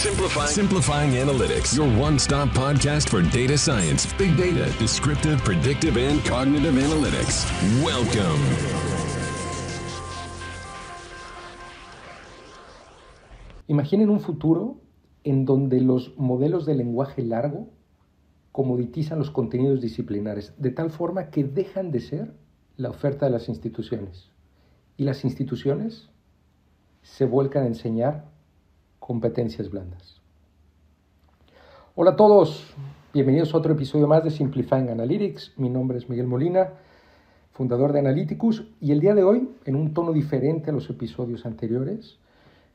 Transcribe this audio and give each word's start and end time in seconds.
Simplifying. 0.00 0.48
Simplifying 0.48 1.10
Analytics, 1.10 1.76
your 1.76 1.86
one 2.00 2.18
stop 2.18 2.48
podcast 2.54 3.10
for 3.10 3.20
data 3.20 3.58
science, 3.58 4.10
big 4.14 4.34
data, 4.34 4.72
descriptive, 4.78 5.44
predictive, 5.44 5.98
and 5.98 6.24
cognitive 6.24 6.72
analytics. 6.72 7.44
Welcome. 7.84 8.40
Imaginen 13.68 14.08
un 14.08 14.20
futuro 14.20 14.80
en 15.22 15.44
donde 15.44 15.82
los 15.82 16.16
modelos 16.16 16.64
de 16.64 16.76
lenguaje 16.76 17.20
largo 17.20 17.68
comoditizan 18.52 19.18
los 19.18 19.30
contenidos 19.30 19.82
disciplinares, 19.82 20.54
de 20.56 20.70
tal 20.70 20.90
forma 20.90 21.28
que 21.28 21.44
dejan 21.44 21.90
de 21.90 22.00
ser 22.00 22.34
la 22.78 22.88
oferta 22.88 23.26
de 23.26 23.32
las 23.32 23.50
instituciones. 23.50 24.30
Y 24.96 25.04
las 25.04 25.26
instituciones 25.26 26.08
se 27.02 27.26
vuelcan 27.26 27.64
a 27.64 27.66
enseñar 27.66 28.29
competencias 29.10 29.68
blandas. 29.68 30.20
Hola 31.96 32.12
a 32.12 32.16
todos, 32.16 32.72
bienvenidos 33.12 33.52
a 33.52 33.56
otro 33.56 33.72
episodio 33.72 34.06
más 34.06 34.22
de 34.22 34.30
Simplifying 34.30 34.88
Analytics. 34.88 35.54
Mi 35.56 35.68
nombre 35.68 35.98
es 35.98 36.08
Miguel 36.08 36.28
Molina, 36.28 36.74
fundador 37.50 37.92
de 37.92 37.98
Analyticus, 37.98 38.68
y 38.80 38.92
el 38.92 39.00
día 39.00 39.16
de 39.16 39.24
hoy, 39.24 39.50
en 39.64 39.74
un 39.74 39.94
tono 39.94 40.12
diferente 40.12 40.70
a 40.70 40.72
los 40.72 40.88
episodios 40.90 41.44
anteriores, 41.44 42.20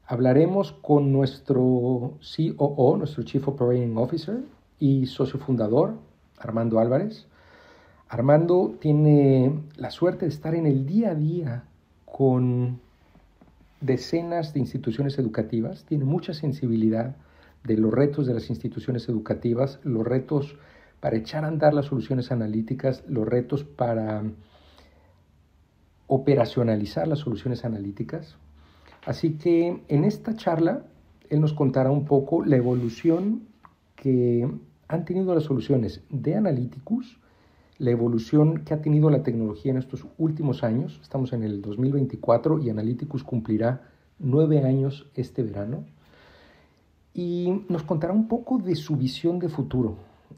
hablaremos 0.06 0.74
con 0.74 1.14
nuestro 1.14 2.18
COO, 2.20 2.98
nuestro 2.98 3.24
Chief 3.24 3.48
Operating 3.48 3.96
Officer 3.96 4.40
y 4.78 5.06
socio 5.06 5.40
fundador, 5.40 5.94
Armando 6.38 6.80
Álvarez. 6.80 7.28
Armando 8.10 8.76
tiene 8.82 9.58
la 9.78 9.90
suerte 9.90 10.26
de 10.26 10.32
estar 10.32 10.54
en 10.54 10.66
el 10.66 10.86
día 10.86 11.12
a 11.12 11.16
día 11.16 11.64
con 12.04 12.82
decenas 13.82 14.54
de 14.54 14.60
instituciones 14.60 15.18
educativas, 15.20 15.86
tiene 15.86 16.06
mucha 16.06 16.34
sensibilidad 16.34 17.16
de 17.64 17.78
los 17.78 17.94
retos 17.94 18.28
de 18.28 18.34
las 18.34 18.50
instituciones 18.50 19.10
educativas, 19.10 19.80
los 19.84 20.06
retos 20.06 20.58
para 21.00 21.18
echar 21.18 21.46
a 21.46 21.48
andar 21.48 21.74
las 21.74 21.86
soluciones 21.86 22.32
analíticas, 22.32 23.04
los 23.08 23.28
retos 23.28 23.64
para 23.64 24.24
operacionalizar 26.08 27.08
las 27.08 27.20
soluciones 27.20 27.66
analíticas. 27.66 28.38
Así 29.06 29.38
que 29.38 29.82
en 29.88 30.04
esta 30.04 30.36
charla 30.36 30.86
él 31.30 31.42
nos 31.42 31.54
contará 31.54 31.92
un 31.92 32.06
poco 32.06 32.44
la 32.46 32.56
evolución 32.56 33.48
que 33.96 34.48
han 34.88 35.06
tenido 35.06 35.34
las 35.34 35.44
soluciones 35.44 36.04
de 36.10 36.36
Analyticus, 36.36 37.20
la 37.78 37.92
evolución 37.92 38.64
que 38.64 38.74
ha 38.74 38.82
tenido 38.82 39.10
la 39.10 39.24
tecnología 39.24 39.72
en 39.72 39.78
estos 39.78 40.06
últimos 40.18 40.64
años. 40.64 41.00
Estamos 41.02 41.34
en 41.34 41.44
el 41.44 41.62
2024 41.62 42.60
y 42.60 42.70
Analyticus 42.70 43.24
cumplirá 43.24 43.90
nueve 44.20 44.64
años 44.64 45.08
este 45.16 45.44
verano. 45.44 45.86
Y 47.14 47.64
nos 47.70 47.84
contará 47.84 48.14
un 48.14 48.28
poco 48.28 48.58
de 48.58 48.76
su 48.76 48.96
visión 48.98 49.40
de 49.40 49.50
futuro, 49.50 49.96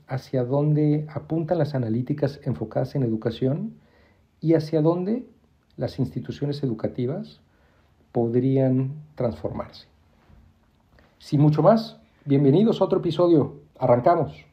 hacia 0.08 0.43
dónde 0.43 1.08
apuntan 1.13 1.58
las 1.58 1.73
analíticas 1.73 2.39
enfocadas 2.43 2.95
en 2.95 3.03
educación 3.03 3.73
y 4.39 4.53
hacia 4.53 4.81
dónde 4.81 5.27
las 5.75 5.99
instituciones 5.99 6.63
educativas 6.63 7.39
podrían 8.11 8.93
transformarse. 9.15 9.88
Sin 11.19 11.41
mucho 11.41 11.63
más, 11.63 11.97
bienvenidos 12.25 12.80
a 12.80 12.85
otro 12.85 12.99
episodio. 12.99 13.55
Arrancamos. 13.80 14.45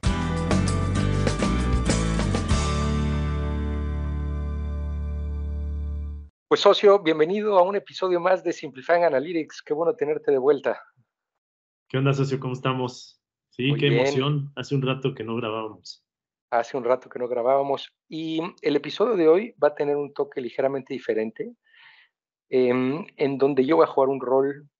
Pues 6.55 6.61
socio, 6.61 7.01
bienvenido 7.01 7.59
a 7.59 7.63
un 7.63 7.75
episodio 7.75 8.21
más 8.21 8.45
de 8.45 8.53
Simplifying 8.53 9.03
Analytics. 9.03 9.61
Qué 9.61 9.75
bueno 9.75 9.97
tenerte 9.97 10.31
de 10.31 10.39
vuelta. 10.39 10.81
¿Qué 11.89 11.99
onda, 11.99 12.15
socio? 12.15 12.39
¿Cómo 12.39 12.53
estamos? 12.53 13.21
Sí, 13.51 13.75
qué 13.75 13.89
emoción. 13.89 14.53
Hace 14.55 14.77
un 14.77 14.83
rato 14.83 15.17
que 15.17 15.25
no 15.25 15.35
grabábamos. 15.35 16.07
Hace 16.51 16.77
un 16.77 16.85
rato 16.85 17.09
que 17.09 17.19
no 17.19 17.27
grabábamos. 17.27 17.93
Y 18.09 18.41
el 18.63 18.77
episodio 18.77 19.17
de 19.17 19.27
hoy 19.27 19.55
va 19.61 19.67
a 19.67 19.75
tener 19.75 19.97
un 19.97 20.15
toque 20.15 20.41
ligeramente 20.41 20.95
diferente, 20.95 21.57
em, 22.51 23.05
en 23.17 23.37
donde 23.37 23.67
yo 23.67 23.75
voy 23.75 23.87
a 23.87 23.89
jugar 23.89 24.09
un 24.09 24.21
rol 24.21 24.71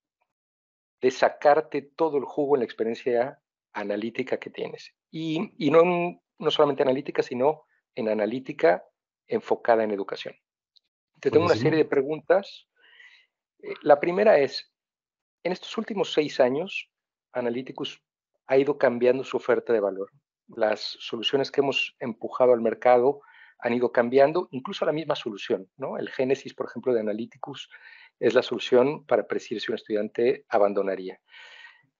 de 1.01 1.11
sacarte 1.11 1.83
todo 1.83 2.19
el 2.19 2.25
jugo 2.25 2.55
en 2.55 2.61
la 2.61 2.67
experiencia 2.67 3.41
analítica 3.73 4.37
que 4.37 4.51
tienes. 4.51 4.95
Y, 5.11 5.53
y 5.59 5.73
no, 5.73 5.83
no 6.39 6.51
solamente 6.53 6.85
analítica, 6.85 7.25
sino 7.25 7.65
en 7.97 8.11
analítica 8.11 8.85
enfocada 9.27 9.83
en 9.83 9.91
educación. 9.91 10.37
Te 11.21 11.31
tengo 11.31 11.47
una 11.47 11.57
serie 11.57 11.79
de 11.79 11.85
preguntas. 11.85 12.69
Eh, 13.63 13.75
la 13.83 13.99
primera 13.99 14.39
es, 14.39 14.73
en 15.43 15.53
estos 15.53 15.77
últimos 15.79 16.13
seis 16.13 16.41
años, 16.41 16.91
Analyticus 17.33 18.03
ha 18.47 18.57
ido 18.59 18.79
cambiando 18.79 19.25
su 19.25 19.37
oferta 19.37 19.73
de 19.73 19.81
valor. 19.81 20.11
Las 20.49 20.81
soluciones 21.01 21.51
que 21.51 21.61
hemos 21.61 21.97
empujado 21.99 22.53
al 22.53 22.61
mercado 22.61 23.23
han 23.59 23.73
ido 23.73 23.93
cambiando, 23.93 24.49
incluso 24.51 24.85
la 24.85 24.93
misma 24.93 25.17
solución. 25.17 25.69
¿no? 25.77 25.97
El 25.97 26.11
génesis, 26.11 26.55
por 26.55 26.67
ejemplo, 26.67 26.93
de 26.93 27.01
Analyticus 27.01 27.71
es 28.21 28.35
la 28.35 28.43
solución 28.43 29.07
para 29.07 29.27
predecir 29.27 29.61
si 29.61 29.71
un 29.71 29.77
estudiante 29.77 30.45
abandonaría. 30.49 31.21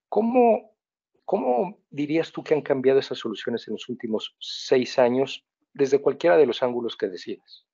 ¿Cómo, 0.09 0.77
¿Cómo 1.25 1.83
dirías 1.91 2.33
tú 2.33 2.45
que 2.45 2.55
han 2.55 2.63
cambiado 2.63 3.01
esas 3.01 3.19
soluciones 3.19 3.67
en 3.67 3.75
los 3.75 3.89
últimos 3.89 4.37
seis 4.39 4.99
años 4.99 5.47
desde 5.73 6.01
cualquiera 6.01 6.37
de 6.37 6.47
los 6.47 6.63
ángulos 6.63 6.97
que 6.97 7.09
decidas? 7.09 7.67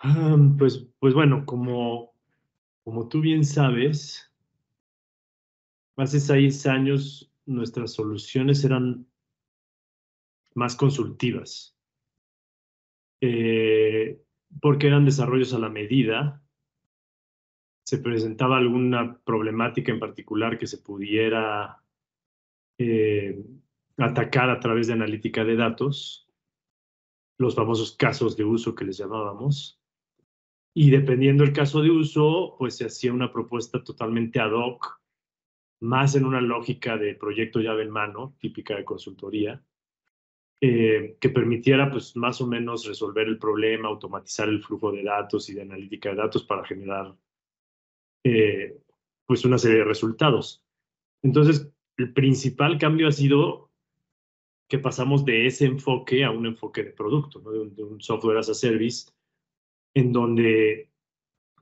Ah, 0.00 0.36
pues, 0.56 0.86
pues 1.00 1.14
bueno, 1.14 1.44
como, 1.44 2.14
como 2.84 3.08
tú 3.08 3.20
bien 3.20 3.44
sabes, 3.44 4.32
hace 5.96 6.20
seis 6.20 6.66
años 6.66 7.32
nuestras 7.46 7.94
soluciones 7.94 8.64
eran 8.64 9.06
más 10.54 10.76
consultivas, 10.76 11.76
eh, 13.20 14.22
porque 14.60 14.86
eran 14.86 15.04
desarrollos 15.04 15.52
a 15.54 15.58
la 15.58 15.68
medida. 15.68 16.42
Se 17.84 17.98
presentaba 17.98 18.58
alguna 18.58 19.18
problemática 19.24 19.90
en 19.90 19.98
particular 19.98 20.58
que 20.58 20.66
se 20.66 20.78
pudiera 20.78 21.82
eh, 22.78 23.44
atacar 23.96 24.50
a 24.50 24.60
través 24.60 24.86
de 24.86 24.92
analítica 24.92 25.44
de 25.44 25.56
datos, 25.56 26.28
los 27.38 27.54
famosos 27.56 27.96
casos 27.96 28.36
de 28.36 28.44
uso 28.44 28.74
que 28.74 28.84
les 28.84 28.98
llamábamos. 28.98 29.77
Y 30.80 30.90
dependiendo 30.90 31.42
del 31.42 31.52
caso 31.52 31.82
de 31.82 31.90
uso, 31.90 32.54
pues 32.56 32.76
se 32.76 32.86
hacía 32.86 33.12
una 33.12 33.32
propuesta 33.32 33.82
totalmente 33.82 34.38
ad 34.38 34.52
hoc, 34.52 35.00
más 35.80 36.14
en 36.14 36.24
una 36.24 36.40
lógica 36.40 36.96
de 36.96 37.16
proyecto 37.16 37.58
llave 37.58 37.82
en 37.82 37.90
mano, 37.90 38.36
típica 38.38 38.76
de 38.76 38.84
consultoría, 38.84 39.60
eh, 40.60 41.16
que 41.20 41.30
permitiera 41.30 41.90
pues 41.90 42.14
más 42.14 42.40
o 42.40 42.46
menos 42.46 42.86
resolver 42.86 43.26
el 43.26 43.40
problema, 43.40 43.88
automatizar 43.88 44.48
el 44.48 44.62
flujo 44.62 44.92
de 44.92 45.02
datos 45.02 45.50
y 45.50 45.54
de 45.54 45.62
analítica 45.62 46.10
de 46.10 46.14
datos 46.14 46.44
para 46.44 46.64
generar 46.64 47.12
eh, 48.22 48.80
pues 49.26 49.44
una 49.44 49.58
serie 49.58 49.78
de 49.78 49.84
resultados. 49.84 50.62
Entonces, 51.24 51.68
el 51.96 52.12
principal 52.12 52.78
cambio 52.78 53.08
ha 53.08 53.12
sido 53.12 53.72
que 54.68 54.78
pasamos 54.78 55.24
de 55.24 55.48
ese 55.48 55.64
enfoque 55.64 56.24
a 56.24 56.30
un 56.30 56.46
enfoque 56.46 56.84
de 56.84 56.92
producto, 56.92 57.40
de, 57.40 57.58
un, 57.58 57.74
de 57.74 57.82
un 57.82 58.00
software 58.00 58.38
as 58.38 58.48
a 58.48 58.54
service 58.54 59.10
en 59.98 60.12
donde 60.12 60.92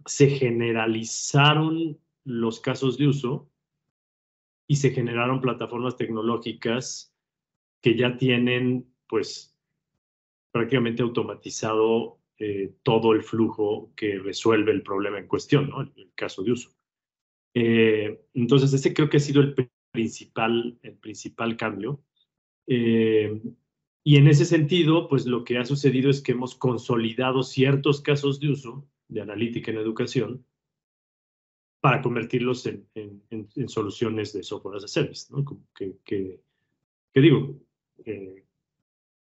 se 0.04 0.28
generalizaron 0.28 1.98
los 2.24 2.60
casos 2.60 2.98
de 2.98 3.08
uso 3.08 3.50
y 4.66 4.76
se 4.76 4.90
generaron 4.90 5.40
plataformas 5.40 5.96
tecnológicas 5.96 7.14
que 7.80 7.96
ya 7.96 8.18
tienen, 8.18 8.92
pues, 9.08 9.56
prácticamente 10.52 11.02
automatizado 11.02 12.18
eh, 12.38 12.74
todo 12.82 13.14
el 13.14 13.22
flujo 13.22 13.92
que 13.96 14.18
resuelve 14.18 14.72
el 14.72 14.82
problema 14.82 15.18
en 15.18 15.28
cuestión, 15.28 15.70
¿no? 15.70 15.80
El, 15.80 16.12
caso 16.14 16.42
de 16.42 16.52
uso. 16.52 16.70
Eh, 17.54 18.20
entonces, 18.34 18.70
ese 18.74 18.92
creo 18.92 19.08
que 19.08 19.16
ha 19.16 19.20
sido 19.20 19.40
el 19.40 19.54
principal, 19.92 20.78
el 20.82 20.94
principal 20.98 21.56
cambio. 21.56 22.02
Eh, 22.66 23.40
y 24.06 24.18
en 24.18 24.28
ese 24.28 24.44
sentido, 24.44 25.08
pues 25.08 25.26
lo 25.26 25.42
que 25.42 25.58
ha 25.58 25.64
sucedido 25.64 26.10
es 26.10 26.20
que 26.22 26.30
hemos 26.30 26.54
consolidado 26.54 27.42
ciertos 27.42 28.00
casos 28.00 28.38
de 28.38 28.50
uso 28.50 28.88
de 29.08 29.20
analítica 29.20 29.72
en 29.72 29.78
educación 29.78 30.46
para 31.80 32.02
convertirlos 32.02 32.66
en, 32.66 33.68
soluciones 33.68 34.32
de 34.32 34.44
software 34.44 34.76
as 34.76 34.84
a 34.84 34.86
service, 34.86 35.26
¿no? 35.32 35.44
Que, 35.74 36.40
digo, 37.16 37.60
eh, 38.04 38.44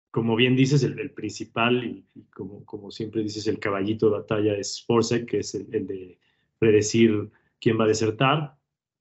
como 0.09 0.37
bien 0.37 0.55
dices, 0.55 0.83
el, 0.83 1.11
principal 1.11 1.83
y, 1.83 2.05
como, 2.33 2.63
como 2.63 2.91
siempre 2.91 3.23
dices, 3.23 3.47
el 3.47 3.59
caballito 3.59 4.05
de 4.05 4.19
batalla 4.19 4.55
es 4.55 4.81
Forsec, 4.87 5.31
que 5.31 5.39
es 5.39 5.53
el, 5.53 5.67
el, 5.75 5.85
de 5.85 6.17
predecir 6.59 7.29
quién 7.59 7.77
va 7.77 7.83
a 7.83 7.89
desertar, 7.89 8.55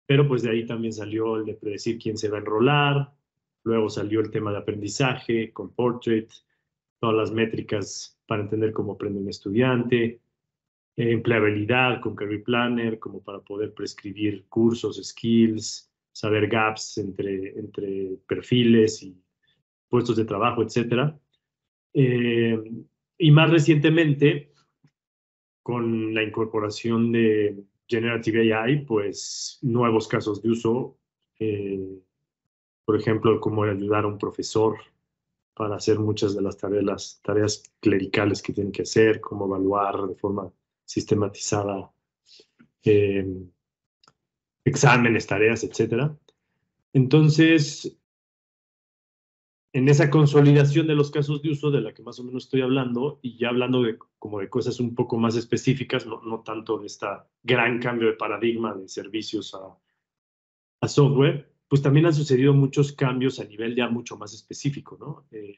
pero 0.04 0.26
pues 0.26 0.42
de 0.42 0.50
ahí 0.50 0.66
también 0.66 0.92
salió 0.92 1.36
el 1.36 1.44
de 1.44 1.54
predecir 1.54 1.96
quién 1.96 2.16
se 2.16 2.28
va 2.28 2.38
a 2.38 2.40
enrolar, 2.40 3.19
Luego 3.64 3.88
salió 3.88 4.20
el 4.20 4.30
tema 4.30 4.52
de 4.52 4.58
aprendizaje 4.58 5.52
con 5.52 5.74
Portrait, 5.74 6.30
todas 6.98 7.16
las 7.16 7.32
métricas 7.32 8.18
para 8.26 8.42
entender 8.42 8.72
cómo 8.72 8.92
aprende 8.92 9.20
un 9.20 9.28
estudiante. 9.28 10.20
empleabilidad 10.96 12.00
con 12.00 12.14
Career 12.14 12.42
Planner, 12.42 12.98
como 12.98 13.22
para 13.22 13.40
poder 13.40 13.72
prescribir 13.72 14.44
cursos, 14.48 15.00
skills, 15.02 15.90
saber 16.12 16.46
gaps 16.48 16.98
entre, 16.98 17.58
entre 17.58 18.18
perfiles 18.26 19.02
y 19.02 19.16
puestos 19.88 20.16
de 20.16 20.24
trabajo, 20.24 20.62
etc. 20.62 21.14
Eh, 21.94 22.58
y 23.18 23.30
más 23.30 23.50
recientemente, 23.50 24.52
con 25.62 26.14
la 26.14 26.22
incorporación 26.22 27.12
de 27.12 27.64
Generative 27.86 28.54
AI, 28.54 28.84
pues 28.84 29.58
nuevos 29.62 30.06
casos 30.06 30.42
de 30.42 30.50
uso, 30.50 30.98
eh, 31.38 31.98
por 32.90 32.98
ejemplo, 32.98 33.38
como 33.38 33.62
ayudar 33.62 34.02
a 34.02 34.08
un 34.08 34.18
profesor 34.18 34.76
para 35.54 35.76
hacer 35.76 36.00
muchas 36.00 36.34
de 36.34 36.42
las 36.42 36.56
tareas, 36.56 36.82
las 36.82 37.20
tareas 37.22 37.62
clericales 37.78 38.42
que 38.42 38.52
tienen 38.52 38.72
que 38.72 38.82
hacer, 38.82 39.20
como 39.20 39.46
evaluar 39.46 40.08
de 40.08 40.16
forma 40.16 40.52
sistematizada 40.84 41.88
eh, 42.82 43.44
exámenes, 44.64 45.24
tareas, 45.28 45.62
etc. 45.62 46.10
Entonces, 46.92 47.96
en 49.72 49.88
esa 49.88 50.10
consolidación 50.10 50.88
de 50.88 50.96
los 50.96 51.12
casos 51.12 51.42
de 51.42 51.50
uso 51.52 51.70
de 51.70 51.82
la 51.82 51.94
que 51.94 52.02
más 52.02 52.18
o 52.18 52.24
menos 52.24 52.42
estoy 52.42 52.62
hablando, 52.62 53.20
y 53.22 53.38
ya 53.38 53.50
hablando 53.50 53.82
de, 53.82 53.98
como 54.18 54.40
de 54.40 54.48
cosas 54.48 54.80
un 54.80 54.96
poco 54.96 55.16
más 55.16 55.36
específicas, 55.36 56.06
no, 56.06 56.20
no 56.22 56.40
tanto 56.40 56.76
de 56.78 56.88
este 56.88 57.06
gran 57.44 57.78
cambio 57.78 58.08
de 58.08 58.14
paradigma 58.14 58.74
de 58.74 58.88
servicios 58.88 59.54
a, 59.54 59.78
a, 60.80 60.88
software, 60.88 61.49
pues 61.70 61.82
también 61.82 62.06
han 62.06 62.14
sucedido 62.14 62.52
muchos 62.52 62.90
cambios 62.90 63.38
a 63.38 63.44
nivel 63.44 63.76
ya 63.76 63.88
mucho 63.88 64.16
más 64.16 64.34
específico, 64.34 64.96
¿no? 64.98 65.28
Eh, 65.30 65.56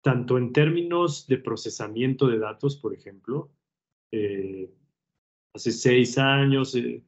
tanto 0.00 0.38
en 0.38 0.54
términos 0.54 1.26
de 1.26 1.36
procesamiento 1.36 2.28
de 2.28 2.38
datos, 2.38 2.78
por 2.78 2.94
ejemplo, 2.94 3.52
eh, 4.10 4.72
hace 5.52 5.70
seis 5.70 6.16
años, 6.16 6.74
eh, 6.76 7.04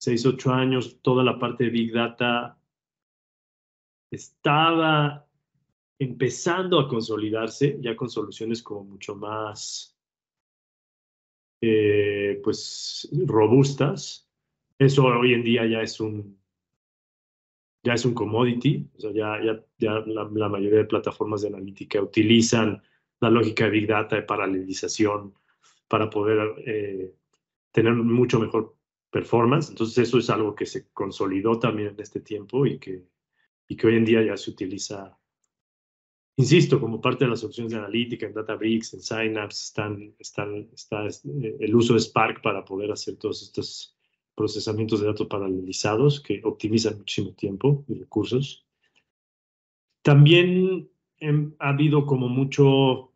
seis, 0.00 0.24
ocho 0.24 0.50
años, 0.50 0.98
toda 1.02 1.22
la 1.22 1.38
parte 1.38 1.64
de 1.64 1.70
Big 1.70 1.92
Data 1.92 2.58
estaba 4.10 5.28
empezando 5.98 6.80
a 6.80 6.88
consolidarse 6.88 7.76
ya 7.82 7.94
con 7.94 8.08
soluciones 8.08 8.62
como 8.62 8.84
mucho 8.84 9.14
más 9.14 9.94
eh, 11.60 12.40
pues 12.42 13.10
robustas. 13.26 14.27
Eso 14.78 15.04
hoy 15.04 15.34
en 15.34 15.42
día 15.42 15.66
ya 15.66 15.82
es 15.82 16.00
un 16.00 16.38
ya 17.84 17.94
es 17.94 18.04
un 18.04 18.12
commodity, 18.12 18.90
o 18.96 19.00
sea, 19.00 19.12
ya, 19.12 19.40
ya, 19.42 19.64
ya 19.78 20.00
la, 20.06 20.48
mayoría 20.48 20.80
de 20.80 20.84
plataformas 20.84 21.42
de 21.42 21.48
analítica 21.48 22.02
utilizan 22.02 22.82
la 23.20 23.30
lógica 23.30 23.64
de 23.64 23.70
Big 23.70 23.86
Data 23.86 24.16
de 24.16 24.22
paralelización 24.22 25.34
para 25.86 26.10
poder 26.10 26.54
eh, 26.66 27.14
tener 27.70 27.94
mucho 27.94 28.40
mejor 28.40 28.76
performance. 29.10 29.70
Entonces 29.70 30.08
eso 30.08 30.18
es 30.18 30.28
algo 30.28 30.54
que 30.54 30.66
se 30.66 30.88
consolidó 30.92 31.58
también 31.58 31.90
en 31.90 32.00
este 32.00 32.20
tiempo 32.20 32.66
y 32.66 32.78
que 32.78 33.06
y 33.68 33.76
que 33.76 33.86
hoy 33.86 33.96
en 33.96 34.04
día 34.04 34.22
ya 34.22 34.36
se 34.36 34.50
utiliza, 34.50 35.16
insisto, 36.36 36.80
como 36.80 37.00
parte 37.00 37.24
de 37.24 37.30
las 37.30 37.44
opciones 37.44 37.72
de 37.72 37.78
analítica, 37.78 38.26
en 38.26 38.32
Databricks, 38.32 38.94
en 38.94 39.02
Synapse, 39.02 39.64
están, 39.64 40.14
están, 40.18 40.70
está 40.72 41.06
eh, 41.06 41.56
el 41.60 41.74
uso 41.74 41.92
de 41.92 42.00
Spark 42.00 42.40
para 42.40 42.64
poder 42.64 42.90
hacer 42.90 43.16
todos 43.16 43.42
estos 43.42 43.97
procesamientos 44.38 45.00
de 45.00 45.08
datos 45.08 45.26
paralelizados 45.26 46.20
que 46.20 46.40
optimizan 46.44 46.96
muchísimo 46.96 47.34
tiempo 47.34 47.84
y 47.88 47.94
recursos. 47.94 48.64
También 50.02 50.88
em, 51.18 51.54
ha 51.58 51.70
habido 51.70 52.06
como 52.06 52.28
mucho, 52.28 53.12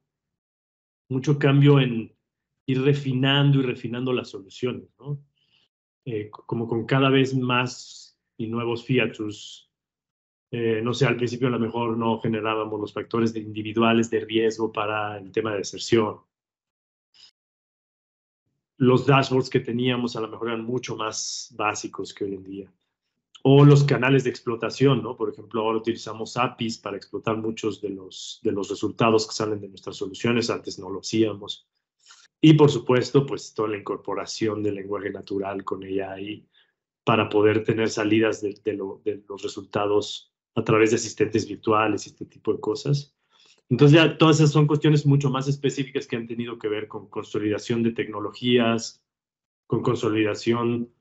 mucho 1.09 1.39
cambio 1.39 1.81
en 1.81 2.13
ir 2.67 2.83
refinando 2.83 3.61
y 3.61 3.63
refinando 3.63 4.13
las 4.13 4.29
soluciones, 4.29 4.89
¿no? 4.99 5.25
Eh, 6.05 6.29
como 6.31 6.67
con 6.67 6.85
cada 6.85 7.09
vez 7.09 7.35
más 7.35 8.19
y 8.37 8.49
nuevos 8.49 8.85
features 8.85 9.73
eh, 10.55 10.83
no 10.83 10.93
sé, 10.93 11.07
al 11.07 11.17
principio 11.17 11.49
a 11.49 11.51
lo 11.51 11.59
mejor 11.59 11.97
no 11.97 12.21
generábamos 12.21 12.79
los 12.79 12.93
factores 12.93 13.35
individuales 13.35 14.11
de 14.11 14.21
riesgo 14.21 14.71
para 14.71 15.17
el 15.17 15.33
tema 15.33 15.53
de 15.53 15.59
deserción. 15.59 16.19
Los 18.83 19.07
dashboards 19.07 19.49
que 19.49 19.61
teníamos 19.61 20.17
a 20.17 20.21
lo 20.21 20.27
mejor 20.27 20.49
eran 20.49 20.65
mucho 20.65 20.97
más 20.97 21.55
básicos 21.57 22.13
que 22.13 22.25
hoy 22.25 22.35
en 22.35 22.43
día. 22.43 22.73
O 23.45 23.65
los 23.65 23.85
canales 23.85 24.25
de 24.25 24.31
explotación, 24.31 25.05
¿no? 25.05 25.17
Por 25.17 25.31
ejemplo, 25.31 25.61
ahora 25.61 25.79
utilizamos 25.79 26.37
APIs 26.37 26.79
para 26.79 26.97
explotar 26.97 27.37
muchos 27.37 27.81
de 27.81 27.91
los, 27.91 28.41
de 28.43 28.51
los 28.51 28.69
resultados 28.69 29.29
que 29.29 29.35
salen 29.35 29.61
de 29.61 29.69
nuestras 29.69 29.95
soluciones. 29.99 30.51
Antes 30.51 30.81
no 30.81 30.91
lo 30.91 30.99
hacíamos. 30.99 31.69
Y 32.41 32.55
por 32.55 32.73
supuesto, 32.73 33.25
pues 33.25 33.55
toda 33.55 33.69
la 33.69 33.79
incorporación 33.79 34.65
del 34.65 34.75
lenguaje 34.75 35.11
natural 35.11 35.63
con 35.63 35.85
AI 35.85 36.45
para 37.05 37.29
poder 37.29 37.63
tener 37.63 37.89
salidas 37.89 38.43
de, 38.43 38.61
de 38.65 39.23
los 39.29 39.43
resultados 39.45 40.35
a 40.57 40.65
través 40.65 40.91
de 40.91 40.97
asistentes 40.97 41.47
virtuales 41.47 42.05
y 42.05 42.11
este 42.11 42.27
tipo 42.27 42.53
de 42.53 42.59
cosas. 42.59 43.15
Entonces 43.73 43.99
ya 43.99 44.19
todas 44.19 44.37
esas 44.37 44.51
son 44.51 44.67
cuestiones 44.67 45.07
mucho 45.07 45.31
más 45.31 45.49
específicas 45.49 46.07
que 46.07 46.17
han 46.17 46.27
tenido 46.27 46.59
que 46.59 46.69
ver 46.69 46.89
con 46.89 47.09
consolidación 47.09 47.83
de 47.83 47.93
tecnologías, 47.93 49.03
con 49.67 49.81
consolidación 49.81 50.93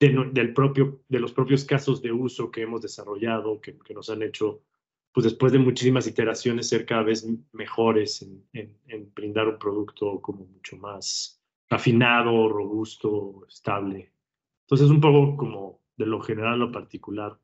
de, 0.00 0.30
del 0.32 0.52
propio, 0.52 1.04
de 1.08 1.20
los 1.20 1.32
propios 1.32 1.64
casos 1.64 2.02
de 2.02 2.10
uso 2.10 2.50
que 2.50 2.62
hemos 2.62 2.82
desarrollado, 2.82 3.60
que, 3.60 3.78
que, 3.78 3.94
nos 3.94 4.10
han 4.10 4.24
hecho, 4.24 4.64
pues 5.12 5.22
después 5.22 5.52
de 5.52 5.60
muchísimas 5.60 6.08
iteraciones, 6.08 6.68
ser 6.68 6.86
cada 6.86 7.04
vez 7.04 7.24
mejores 7.52 8.20
en, 8.22 8.48
en, 8.52 8.76
en 8.88 9.14
brindar 9.14 9.46
un 9.46 9.60
producto 9.60 10.20
como 10.20 10.44
mucho 10.44 10.76
más 10.78 11.40
afinado, 11.70 12.48
robusto, 12.48 13.46
estable. 13.48 14.12
Entonces, 14.62 14.90
un 14.90 15.00
poco 15.00 15.36
como 15.36 15.80
de 15.96 16.06
lo 16.06 16.20
general 16.20 16.54
a 16.54 16.56
lo 16.56 16.72
particular 16.72 17.38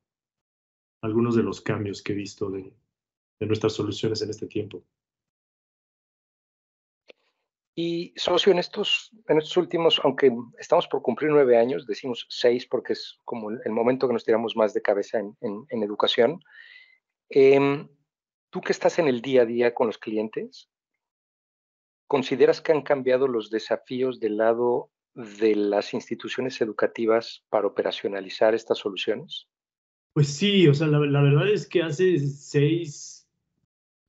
algunos 1.00 1.36
de 1.36 1.44
los 1.44 1.60
cambios 1.60 2.02
que 2.02 2.12
he 2.12 2.16
visto 2.16 2.50
de, 2.50 2.74
nuestras 3.46 3.72
soluciones 3.72 4.20
en 4.22 4.30
este 4.30 4.46
tiempo. 4.46 4.82
Y 7.80 8.12
socio, 8.16 8.50
en 8.50 8.58
estos, 8.58 9.12
en 9.28 9.38
estos 9.38 9.56
últimos, 9.56 10.00
aunque 10.02 10.32
estamos 10.58 10.88
por 10.88 11.00
cumplir 11.00 11.30
nueve 11.30 11.56
años, 11.56 11.86
decimos 11.86 12.26
seis 12.28 12.66
porque 12.66 12.94
es 12.94 13.20
como 13.24 13.50
el 13.50 13.70
momento 13.70 14.08
que 14.08 14.14
nos 14.14 14.24
tiramos 14.24 14.56
más 14.56 14.74
de 14.74 14.82
cabeza 14.82 15.20
en, 15.20 15.82
educación. 15.84 16.40
Em, 17.28 17.88
tú 18.50 18.60
que 18.62 18.72
estás 18.72 18.98
en 18.98 19.06
el 19.06 19.22
día 19.22 19.42
a 19.42 19.46
día 19.46 19.74
con 19.74 19.86
los 19.86 19.98
clientes, 19.98 20.68
¿consideras 22.08 22.60
que 22.60 22.72
han 22.72 22.82
cambiado 22.82 23.28
los 23.28 23.48
desafíos 23.48 24.18
del 24.18 24.38
lado 24.38 24.90
de 25.14 25.54
las 25.54 25.94
instituciones 25.94 26.60
educativas 26.60 27.44
para 27.48 27.68
operacionalizar 27.68 28.56
estas 28.56 28.78
soluciones? 28.78 29.48
Pues 30.14 30.28
sí, 30.28 30.66
o 30.66 30.74
sea, 30.74 30.88
la, 30.88 30.98
verdad 30.98 31.48
es 31.48 31.68
que 31.68 31.82
hace 31.82 32.18
seis 32.18 33.17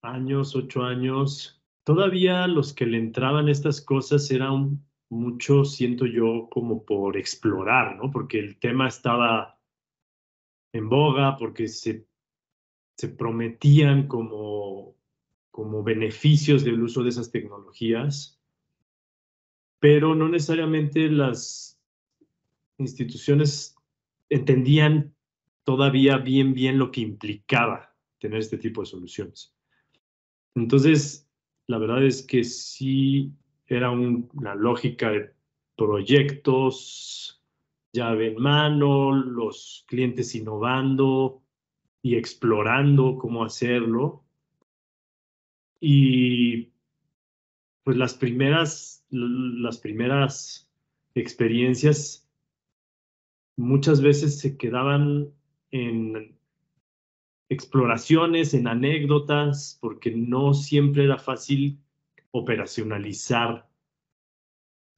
años, 0.01 0.56
ocho 0.56 0.84
años, 0.84 1.62
todavía 1.84 2.48
los 2.48 2.74
que 2.74 2.86
le 2.86 2.98
entraban 2.98 3.50
estas 3.50 3.82
cosas 3.82 4.29
eran 4.32 4.84
mucho, 5.10 5.65
siento 5.65 6.06
yo, 6.06 6.48
como 6.51 6.86
por 6.86 7.18
explorar, 7.18 7.96
¿no? 7.96 8.12
Porque 8.12 8.39
el 8.39 8.60
tema 8.60 8.88
estaba 8.88 9.60
en 10.72 10.88
boga, 10.88 11.38
porque 11.38 11.68
se, 11.68 12.06
se 12.96 13.10
prometían 13.10 14.08
como, 14.08 14.96
como 15.51 15.84
beneficios 15.84 16.63
del 16.63 16.82
uso 16.82 17.03
de 17.03 17.10
esas 17.10 17.32
tecnologías, 17.32 18.39
pero 19.79 20.13
no 20.13 20.29
necesariamente 20.29 21.10
las 21.10 21.79
instituciones 22.77 23.75
entendían 24.29 25.15
todavía 25.63 26.18
bien, 26.18 26.53
bien 26.53 26.77
lo 26.77 26.91
que 26.91 27.01
implicaba 27.01 27.96
tener 28.20 28.39
este 28.39 28.58
tipo 28.58 28.82
de 28.82 28.88
soluciones. 28.88 29.56
Entonces, 30.56 31.29
la 31.68 31.77
verdad 31.77 32.03
es 32.03 32.24
que 32.24 32.44
sí 32.44 33.34
era 33.68 33.91
una 33.91 34.56
lógica 34.56 35.12
de 35.12 35.34
proyectos, 35.75 37.44
llave 37.94 38.27
en 38.27 38.41
mano, 38.41 39.13
los 39.13 39.86
clientes 39.88 40.36
innovando 40.36 41.41
y 42.01 42.15
explorando 42.15 43.18
cómo 43.18 43.44
hacerlo. 43.44 44.24
Y 45.79 46.72
pues 47.84 47.98
las 47.98 48.13
primeras, 48.13 49.06
las 49.10 49.77
primeras 49.77 50.70
experiencias 51.15 52.27
muchas 53.56 54.01
veces 54.01 54.39
se 54.39 54.58
quedaban 54.58 55.32
en 55.72 56.38
exploraciones, 57.50 58.53
en 58.53 58.68
anécdotas, 58.68 59.77
porque 59.82 60.12
no 60.12 60.53
siempre 60.53 61.03
era 61.06 61.18
fácil 61.18 61.79
operacionalizar 62.32 63.68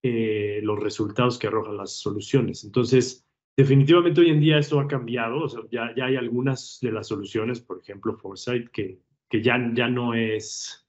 eh, 0.04 0.60
los 0.64 0.80
resultados 0.80 1.40
que 1.40 1.48
arrojan 1.48 1.78
las 1.78 1.94
soluciones. 1.94 2.64
Entonces, 2.66 3.26
definitivamente 3.56 4.22
hoy 4.22 4.32
en 4.32 4.40
día 4.40 4.58
eso 4.58 4.80
ha 4.80 4.88
cambiado. 4.88 5.48
ya, 5.70 5.94
ya, 5.96 6.06
hay 6.06 6.18
algunas 6.18 6.80
de 6.82 6.92
las 6.92 7.08
soluciones, 7.08 7.62
por 7.62 7.80
ejemplo, 7.80 8.18
Foresight, 8.18 8.70
que, 8.72 9.00
que 9.30 9.42
ya, 9.42 9.58
ya 9.74 9.88
no 9.88 10.14
es 10.14 10.86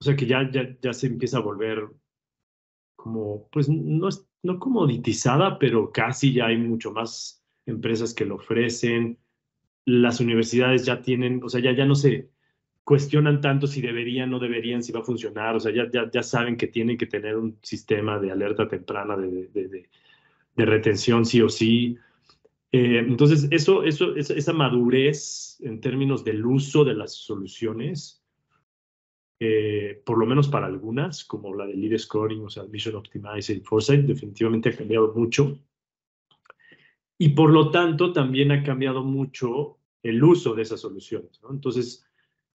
O 0.00 0.04
sea 0.04 0.14
que 0.14 0.26
ya, 0.26 0.48
ya, 0.50 0.76
ya 0.80 0.92
se 0.92 1.08
empieza 1.08 1.38
a 1.38 1.42
volver 1.42 1.88
como, 2.94 3.48
pues 3.50 3.68
no, 3.68 4.08
es, 4.08 4.28
no 4.42 4.58
comoditizada, 4.58 5.58
pero 5.58 5.90
casi 5.90 6.32
ya 6.32 6.46
hay 6.46 6.58
mucho 6.58 6.92
más 6.92 7.42
empresas 7.66 8.14
que 8.14 8.24
lo 8.24 8.36
ofrecen. 8.36 9.18
Las 9.88 10.20
universidades 10.20 10.84
ya 10.84 11.00
tienen, 11.00 11.40
o 11.42 11.48
sea, 11.48 11.60
ya, 11.62 11.72
ya 11.72 11.86
no 11.86 11.94
se 11.94 12.28
cuestionan 12.84 13.40
tanto 13.40 13.66
si 13.66 13.80
deberían, 13.80 14.30
no 14.30 14.38
deberían, 14.38 14.82
si 14.82 14.92
va 14.92 15.00
a 15.00 15.04
funcionar. 15.04 15.56
O 15.56 15.60
sea, 15.60 15.72
ya, 15.72 15.90
ya, 15.90 16.10
ya 16.10 16.22
saben 16.22 16.56
que 16.56 16.66
tienen 16.66 16.98
que 16.98 17.06
tener 17.06 17.36
un 17.36 17.58
sistema 17.62 18.18
de 18.18 18.30
alerta 18.30 18.68
temprana 18.68 19.16
de, 19.16 19.48
de, 19.48 19.68
de, 19.68 19.88
de 20.56 20.64
retención 20.66 21.24
sí 21.24 21.40
o 21.40 21.48
sí. 21.48 21.96
Eh, 22.70 22.98
entonces, 22.98 23.48
eso, 23.50 23.84
eso, 23.84 24.14
esa, 24.16 24.52
madurez 24.52 25.58
en 25.60 25.80
términos 25.80 26.22
del 26.22 26.44
uso 26.44 26.84
de 26.84 26.94
las 26.94 27.14
soluciones, 27.14 28.22
eh, 29.40 30.02
por 30.04 30.18
lo 30.18 30.26
menos 30.26 30.48
para 30.48 30.66
algunas, 30.66 31.24
como 31.24 31.54
la 31.54 31.64
de 31.66 31.74
Lead 31.74 31.98
Scoring, 31.98 32.44
o 32.44 32.50
sea, 32.50 32.64
Mission 32.64 32.96
Optimize 32.96 33.54
y 33.54 33.60
Foresight, 33.60 34.04
definitivamente 34.04 34.68
ha 34.68 34.76
cambiado 34.76 35.14
mucho. 35.14 35.58
Y 37.16 37.30
por 37.30 37.50
lo 37.52 37.70
tanto, 37.70 38.12
también 38.12 38.52
ha 38.52 38.62
cambiado 38.62 39.02
mucho 39.02 39.77
el 40.08 40.22
uso 40.22 40.54
de 40.54 40.62
esas 40.62 40.80
soluciones. 40.80 41.40
Entonces, 41.50 42.04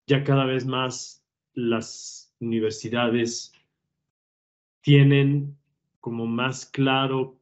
ya 0.06 0.24
cada 0.24 0.44
vez 0.44 0.66
más 0.66 1.24
las 1.54 2.34
universidades 2.40 3.52
tienen 4.80 5.56
como 6.00 6.26
más 6.26 6.66
claro 6.66 7.38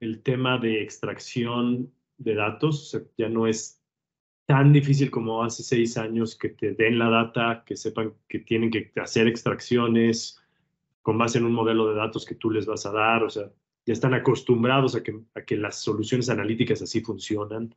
el 0.00 0.22
tema 0.22 0.58
de 0.58 0.82
extracción 0.82 1.92
de 2.18 2.34
datos. 2.34 3.00
ya 3.16 3.28
no 3.28 3.46
es 3.46 3.80
tan 4.46 4.72
difícil 4.72 5.10
como 5.10 5.42
hace 5.42 5.62
seis 5.62 5.96
años 5.96 6.36
que 6.36 6.50
te 6.50 6.74
den 6.74 6.98
la 6.98 7.08
data, 7.08 7.62
que 7.64 7.76
sepan 7.76 8.12
que 8.28 8.40
tienen 8.40 8.70
que 8.70 8.92
hacer 8.96 9.26
extracciones 9.26 10.38
con 11.00 11.18
base 11.18 11.38
en 11.38 11.46
un 11.46 11.52
modelo 11.52 11.88
de 11.88 11.94
datos 11.94 12.24
que 12.24 12.34
tú 12.34 12.50
les 12.50 12.66
vas 12.66 12.84
a 12.84 12.92
dar. 12.92 13.22
O 13.22 13.30
sea, 13.30 13.50
ya 13.86 13.92
están 13.92 14.14
acostumbrados 14.14 14.94
a 14.94 15.02
que, 15.02 15.20
a 15.34 15.42
que 15.42 15.56
las 15.56 15.80
soluciones 15.80 16.28
analíticas 16.28 16.82
así 16.82 17.00
funcionan. 17.00 17.74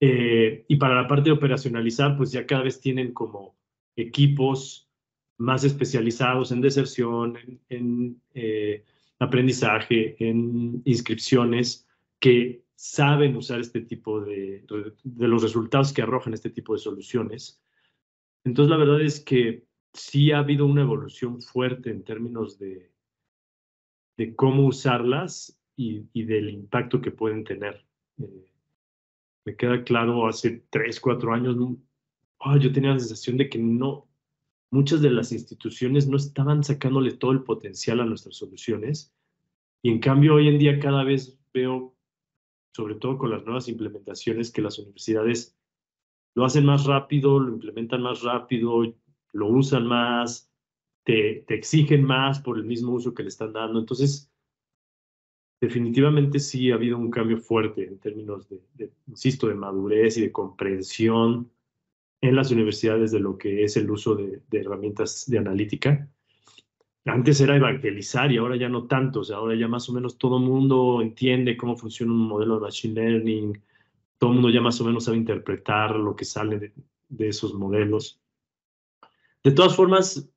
Eh, 0.00 0.64
y 0.68 0.76
para 0.76 0.94
la 0.94 1.08
parte 1.08 1.30
de 1.30 1.36
operacionalizar, 1.36 2.16
pues 2.16 2.32
ya 2.32 2.46
cada 2.46 2.62
vez 2.62 2.80
tienen 2.80 3.12
como 3.12 3.56
equipos 3.96 4.90
más 5.38 5.64
especializados 5.64 6.52
en 6.52 6.60
deserción, 6.60 7.38
en, 7.68 8.20
eh, 8.34 8.84
aprendizaje, 9.18 10.16
en 10.18 10.82
inscripciones 10.84 11.86
que 12.20 12.62
saben 12.74 13.36
usar 13.36 13.60
este 13.60 13.80
tipo 13.80 14.20
de, 14.20 14.66
de 15.02 15.28
los 15.28 15.42
resultados 15.42 15.92
que 15.92 16.02
arrojan 16.02 16.34
este 16.34 16.50
tipo 16.50 16.74
de 16.74 16.80
soluciones. 16.80 17.62
Entonces, 18.44 18.70
la 18.70 18.76
verdad 18.76 19.00
es 19.00 19.20
que 19.20 19.66
sí 19.92 20.30
ha 20.30 20.38
habido 20.38 20.66
una 20.66 20.82
evolución 20.82 21.40
fuerte 21.40 21.90
en 21.90 22.04
términos 22.04 22.58
de, 22.58 22.92
de 24.16 24.34
cómo 24.34 24.66
usarlas 24.66 25.58
y, 25.74 26.04
y, 26.12 26.24
del 26.24 26.50
impacto 26.50 27.00
que 27.00 27.10
pueden 27.10 27.44
tener. 27.44 27.86
Eh, 28.18 28.46
me 29.46 29.56
queda 29.56 29.84
claro, 29.84 30.26
hace 30.26 30.64
tres, 30.70 31.00
cuatro 31.00 31.32
años, 31.32 31.56
oh, 32.38 32.56
yo 32.56 32.72
tenía 32.72 32.90
la 32.90 32.98
sensación 32.98 33.36
de 33.36 33.48
que 33.48 33.58
no, 33.58 34.08
muchas 34.72 35.00
de 35.00 35.10
las 35.10 35.30
instituciones 35.30 36.08
no 36.08 36.16
estaban 36.16 36.64
sacándole 36.64 37.12
todo 37.12 37.30
el 37.30 37.44
potencial 37.44 38.00
a 38.00 38.04
nuestras 38.04 38.36
soluciones. 38.36 39.14
Y 39.82 39.90
en 39.90 40.00
cambio, 40.00 40.34
hoy 40.34 40.48
en 40.48 40.58
día 40.58 40.80
cada 40.80 41.04
vez 41.04 41.38
veo, 41.54 41.94
sobre 42.74 42.96
todo 42.96 43.16
con 43.18 43.30
las 43.30 43.44
nuevas 43.44 43.68
implementaciones, 43.68 44.50
que 44.50 44.62
las 44.62 44.80
universidades 44.80 45.56
lo 46.34 46.44
hacen 46.44 46.66
más 46.66 46.84
rápido, 46.84 47.38
lo 47.38 47.52
implementan 47.52 48.02
más 48.02 48.22
rápido, 48.22 48.82
lo 49.32 49.46
usan 49.46 49.86
más, 49.86 50.52
te, 51.04 51.44
te 51.46 51.54
exigen 51.54 52.04
más 52.04 52.40
por 52.40 52.58
el 52.58 52.64
mismo 52.64 52.92
uso 52.92 53.14
que 53.14 53.22
le 53.22 53.28
están 53.28 53.52
dando. 53.52 53.78
Entonces, 53.78 54.28
definitivamente 55.60 56.38
sí 56.38 56.70
ha 56.70 56.74
habido 56.74 56.98
un 56.98 57.10
cambio 57.10 57.38
fuerte 57.38 57.84
en 57.84 57.98
términos 57.98 58.48
de, 58.48 58.90
insisto, 59.06 59.48
de 59.48 59.54
madurez 59.54 60.16
y 60.18 60.22
de 60.22 60.32
comprensión 60.32 61.50
en 62.20 62.36
las 62.36 62.50
universidades 62.50 63.12
de 63.12 63.20
lo 63.20 63.36
que 63.38 63.64
es 63.64 63.76
el 63.76 63.90
uso 63.90 64.14
de, 64.14 64.42
de 64.48 64.60
herramientas 64.60 65.24
de 65.28 65.38
analítica. 65.38 66.08
Antes 67.04 67.40
era 67.40 67.56
evangelizar 67.56 68.32
y 68.32 68.38
ahora 68.38 68.56
ya 68.56 68.68
no 68.68 68.86
tanto, 68.86 69.20
o 69.20 69.24
sea, 69.24 69.36
ahora 69.36 69.54
ya 69.54 69.68
más 69.68 69.88
o 69.88 69.92
menos 69.92 70.18
todo 70.18 70.38
el 70.38 70.44
mundo 70.44 71.00
entiende 71.00 71.56
cómo 71.56 71.76
funciona 71.76 72.12
un 72.12 72.26
modelo 72.26 72.56
de 72.56 72.62
machine 72.62 72.94
learning, 72.94 73.62
todo 74.18 74.30
el 74.30 74.34
mundo 74.34 74.50
ya 74.50 74.60
más 74.60 74.80
o 74.80 74.84
menos 74.84 75.04
sabe 75.04 75.16
interpretar 75.16 75.94
lo 75.94 76.16
que 76.16 76.24
sale 76.24 76.58
de, 76.58 76.72
de 77.08 77.28
esos 77.28 77.54
modelos. 77.54 78.20
De 79.44 79.52
todas 79.52 79.76
formas, 79.76 80.28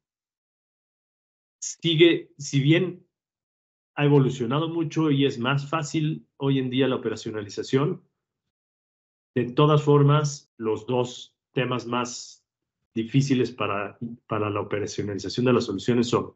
sigue, 1.60 2.32
si 2.38 2.60
bien 2.60 3.04
ha 4.00 4.06
evolucionado 4.06 4.70
mucho 4.70 5.12
y 5.12 5.26
es 5.26 5.40
más 5.40 5.70
fácil 5.70 6.26
hoy 6.38 6.58
en 6.58 6.70
día 6.70 6.88
la 6.88 6.96
operacionalización, 6.96 8.02
de 9.36 9.52
todas 9.52 9.84
formas, 9.84 10.50
los 10.56 10.88
dos 10.88 11.36
temas 11.52 11.86
más 11.86 12.46
difíciles 12.96 13.52
para, 13.52 13.98
para 14.26 14.50
la 14.50 14.62
operacionalización 14.62 15.48
de 15.48 15.52
las 15.52 15.66
soluciones 15.66 16.08
son 16.08 16.32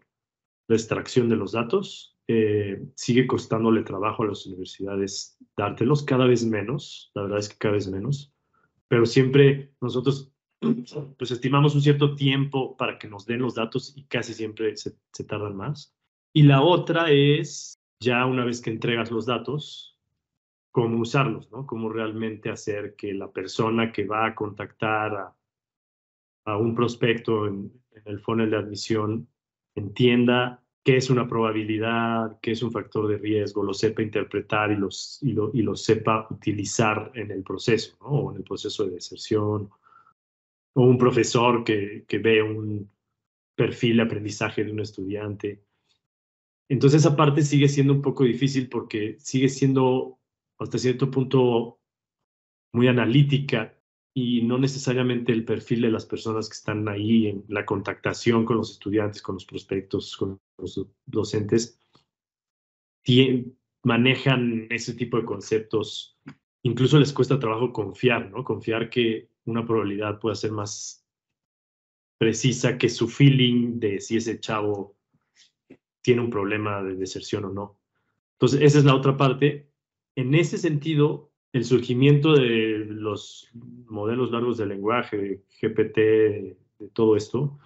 la 0.68 0.76
extracción 0.76 1.30
de 1.30 1.38
los 1.38 1.54
datos. 1.54 2.18
Eh, 2.28 2.86
sigue 2.96 3.28
costándole 3.28 3.84
trabajo 3.84 4.24
a 4.24 4.28
las 4.28 4.46
universidades 4.46 5.38
dártelos, 5.56 6.04
cada 6.04 6.26
vez 6.26 6.46
menos, 6.46 7.12
la 7.16 7.22
verdad 7.22 7.40
es 7.40 7.48
que 7.48 7.58
cada 7.58 7.76
vez 7.76 7.88
menos, 7.88 8.34
pero 8.90 9.06
siempre 9.06 9.74
nosotros 9.80 10.34
pues 11.18 11.32
estimamos 11.32 11.76
un 11.76 11.82
cierto 11.82 12.14
tiempo 12.14 12.76
para 12.76 13.00
que 13.00 13.08
nos 13.08 13.26
den 13.26 13.42
los 13.42 13.56
datos 13.56 13.94
y 13.96 14.04
casi 14.04 14.34
siempre 14.34 14.76
se, 14.76 14.98
se 15.14 15.24
tardan 15.24 15.56
más. 15.56 15.96
Y 16.34 16.44
la 16.44 16.64
otra 16.64 17.12
es, 17.12 17.78
ya 18.00 18.26
una 18.26 18.44
vez 18.44 18.60
que 18.60 18.72
entregas 18.72 19.12
los 19.12 19.28
datos, 19.28 20.00
cómo 20.72 21.00
usarlos, 21.00 21.52
¿no? 21.52 21.68
Cómo 21.68 21.90
realmente 21.90 22.50
hacer 22.50 22.96
que 22.96 23.14
la 23.14 23.32
persona 23.32 23.92
que 23.92 24.06
va 24.06 24.26
a 24.26 24.36
contactar 24.36 25.36
a, 26.46 26.58
un 26.58 26.74
prospecto 26.74 27.46
en, 27.46 27.72
en, 27.92 28.02
el 28.06 28.20
funnel 28.20 28.50
de 28.50 28.58
admisión 28.58 29.28
entienda 29.76 30.64
qué 30.84 30.98
es 30.98 31.12
una 31.12 31.28
probabilidad, 31.28 32.40
qué 32.42 32.52
es 32.52 32.64
un 32.64 32.72
factor 32.72 33.08
de 33.08 33.20
riesgo, 33.20 33.64
lo 33.64 33.74
sepa 33.74 34.02
interpretar 34.02 34.72
y, 34.72 34.76
los, 34.76 35.20
y, 35.22 35.34
lo, 35.34 35.52
y 35.54 35.62
lo 35.62 35.76
sepa 35.76 36.28
utilizar 36.32 37.12
en 37.14 37.30
el 37.30 37.44
proceso, 37.44 37.96
¿no? 38.02 38.08
O 38.08 38.32
en 38.32 38.38
el 38.38 38.44
proceso 38.44 38.86
de 38.86 38.96
deserción. 38.96 39.70
O 40.74 40.82
un 40.82 40.98
profesor 40.98 41.64
que, 41.64 42.06
que 42.08 42.18
ve 42.18 42.42
un 42.42 42.90
perfil 43.56 43.98
de 43.98 44.04
aprendizaje 44.04 44.64
de 44.64 44.72
un 44.72 44.80
estudiante. 44.80 45.64
Entonces 46.70 47.02
esa 47.02 47.16
parte 47.16 47.42
sigue 47.42 47.68
siendo 47.68 47.94
un 47.94 48.02
poco 48.02 48.24
difícil 48.24 48.70
porque 48.70 49.18
sigue 49.20 49.50
siendo 49.50 50.20
hasta 50.58 50.78
cierto 50.78 51.12
punto 51.12 51.80
muy 52.74 52.88
analítica 52.88 53.78
y 54.16 54.44
no 54.44 54.58
necesariamente 54.58 55.32
el 55.32 55.44
perfil 55.44 55.82
de 55.82 55.92
las 55.92 56.06
personas 56.06 56.48
que 56.48 56.54
están 56.54 56.88
ahí 56.88 57.28
en 57.28 57.46
la 57.48 57.66
contactación 57.66 58.46
con 58.46 58.58
los 58.58 58.72
estudiantes, 58.72 59.22
con 59.22 59.36
los 59.36 59.46
prospectos, 59.46 60.16
con 60.16 60.40
los 60.58 60.88
docentes, 61.06 61.80
manejan 63.84 64.68
ese 64.70 64.94
tipo 64.94 65.18
de 65.18 65.26
conceptos. 65.26 66.18
Incluso 66.64 67.00
les 67.00 67.12
cuesta 67.12 67.40
trabajo 67.40 67.74
confiar, 67.74 68.32
¿no? 68.32 68.44
Confiar 68.44 68.90
que 68.90 69.30
una 69.46 69.66
probabilidad 69.66 70.20
pueda 70.20 70.36
ser 70.36 70.52
más 70.52 71.06
precisa 72.18 72.78
que 72.78 72.88
su 72.88 73.10
feeling 73.10 73.80
de 73.80 74.00
si 74.00 74.18
ese 74.18 74.40
chavo 74.40 74.96
tiene 76.04 76.22
un 76.22 76.30
problema 76.30 76.84
de 76.84 76.96
deserción 76.96 77.46
o 77.46 77.50
no. 77.50 77.80
Entonces, 78.34 78.62
esa 78.62 78.80
es 78.80 78.86
la 78.86 78.96
otra 78.96 79.18
parte. 79.18 79.70
En 80.16 80.36
ese 80.36 80.60
sentido, 80.60 81.32
el 81.54 81.66
surgimiento 81.66 82.34
de 82.34 82.86
los 82.90 83.50
modelos 83.54 84.32
largos 84.32 84.58
de 84.58 84.68
lenguaje, 84.68 85.44
GPT, 85.62 85.98
de 85.98 86.90
todo 86.94 87.16
esto, 87.16 87.58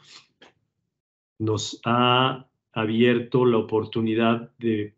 nos 1.40 1.82
ha 1.84 2.48
abierto 2.74 3.46
la 3.46 3.58
oportunidad 3.58 4.56
de 4.60 4.96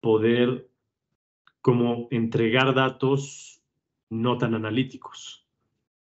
poder 0.00 0.68
como 1.62 2.08
entregar 2.10 2.74
datos 2.74 3.62
no 4.10 4.38
tan 4.38 4.54
analíticos 4.54 5.46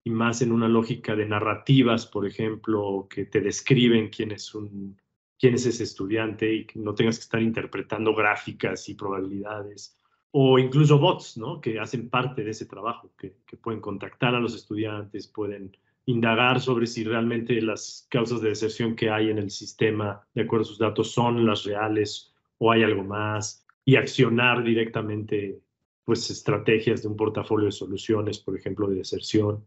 y 0.03 0.09
más 0.09 0.41
en 0.41 0.51
una 0.51 0.67
lógica 0.67 1.15
de 1.15 1.25
narrativas, 1.25 2.05
por 2.05 2.27
ejemplo, 2.27 3.07
que 3.09 3.25
te 3.25 3.41
describen 3.41 4.09
quién 4.09 4.31
es 4.31 4.53
un 4.53 4.99
quién 5.39 5.55
es 5.55 5.65
ese 5.65 5.83
estudiante 5.83 6.53
y 6.53 6.65
que 6.65 6.79
no 6.79 6.93
tengas 6.93 7.17
que 7.17 7.23
estar 7.23 7.41
interpretando 7.41 8.13
gráficas 8.13 8.89
y 8.89 8.95
probabilidades. 8.95 9.97
O 10.31 10.59
incluso 10.59 10.99
bots, 10.99 11.37
¿no? 11.37 11.59
Que 11.61 11.79
hacen 11.79 12.09
parte 12.09 12.43
de 12.43 12.51
ese 12.51 12.65
trabajo, 12.65 13.11
que, 13.17 13.37
que 13.47 13.57
pueden 13.57 13.81
contactar 13.81 14.35
a 14.35 14.39
los 14.39 14.53
estudiantes, 14.53 15.27
pueden 15.27 15.75
indagar 16.05 16.59
sobre 16.59 16.87
si 16.87 17.03
realmente 17.03 17.61
las 17.61 18.07
causas 18.09 18.41
de 18.41 18.49
deserción 18.49 18.95
que 18.95 19.09
hay 19.09 19.29
en 19.29 19.37
el 19.37 19.49
sistema, 19.49 20.21
de 20.33 20.41
acuerdo 20.41 20.63
a 20.63 20.67
sus 20.67 20.79
datos, 20.79 21.11
son 21.11 21.45
las 21.45 21.63
reales 21.63 22.33
o 22.57 22.71
hay 22.71 22.83
algo 22.83 23.03
más, 23.03 23.65
y 23.85 23.95
accionar 23.95 24.63
directamente 24.63 25.59
pues 26.03 26.29
estrategias 26.29 27.03
de 27.03 27.07
un 27.07 27.15
portafolio 27.15 27.67
de 27.67 27.71
soluciones, 27.71 28.39
por 28.39 28.57
ejemplo, 28.57 28.87
de 28.87 28.95
deserción. 28.95 29.63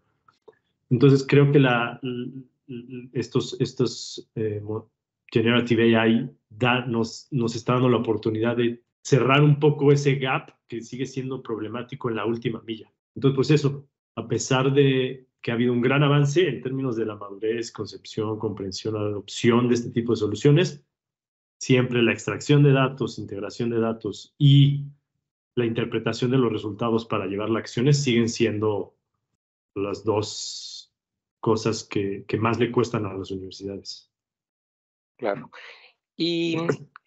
Entonces 0.91 1.25
creo 1.27 1.51
que 1.53 1.61
la, 1.61 2.01
estos, 3.13 3.57
estos 3.61 4.29
eh, 4.35 4.61
Generative 5.33 5.97
AI 5.97 6.31
da, 6.51 6.85
nos, 6.85 7.29
nos 7.31 7.57
está 7.57 7.75
dando 7.75 7.89
la 7.89 7.97
oportunidad 7.97 8.57
de 8.57 8.83
cerrar 9.03 9.43
un 9.43 9.59
poco 9.59 9.91
ese 9.91 10.17
gap 10.17 10.51
que 10.69 10.83
sigue 10.83 11.07
siendo 11.07 11.43
problemático 11.43 12.11
en 12.11 12.17
la 12.17 12.27
última 12.27 12.63
milla. 12.63 12.93
Entonces, 13.15 13.37
pues 13.37 13.51
eso, 13.51 13.89
a 14.15 14.29
pesar 14.29 14.73
de 14.73 15.27
que 15.41 15.51
ha 15.51 15.55
habido 15.55 15.73
un 15.73 15.81
gran 15.81 16.03
avance 16.03 16.49
en 16.49 16.61
términos 16.61 16.97
de 16.97 17.07
la 17.07 17.17
madurez, 17.17 17.73
concepción, 17.73 18.39
comprensión, 18.39 18.97
adopción 18.97 19.69
de 19.69 19.75
este 19.75 19.91
tipo 19.91 20.13
de 20.13 20.17
soluciones, 20.17 20.85
siempre 21.59 22.03
la 22.03 22.13
extracción 22.13 22.63
de 22.63 22.73
datos, 22.73 23.19
integración 23.19 23.71
de 23.71 23.81
datos 23.81 24.35
y 24.39 24.85
la 25.55 25.67
interpretación 25.67 26.31
de 26.31 26.39
los 26.39 26.53
resultados 26.53 27.07
para 27.07 27.27
llevar 27.27 27.51
a 27.51 27.59
acciones 27.59 28.03
siguen 28.03 28.29
siendo 28.29 28.95
las 29.75 30.05
dos 30.05 30.93
cosas 31.41 31.85
que, 31.85 32.25
que 32.29 32.39
más 32.39 32.61
le 32.61 32.71
cuestan 32.71 33.07
a 33.07 33.15
las 33.15 33.31
universidades. 33.31 34.12
Claro. 35.17 35.51
Y 36.17 36.57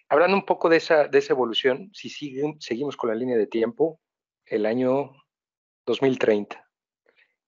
hablando 0.10 0.38
un 0.38 0.46
poco 0.46 0.70
de 0.70 0.78
esa, 0.78 1.08
de 1.08 1.18
esa 1.20 1.34
evolución, 1.34 1.90
si 1.94 2.10
siguen, 2.10 2.60
seguimos 2.60 2.98
con 2.98 3.10
la 3.10 3.16
línea 3.16 3.38
de 3.38 3.48
tiempo, 3.48 4.00
el 4.46 4.66
año 4.66 5.12
2030. 5.86 6.62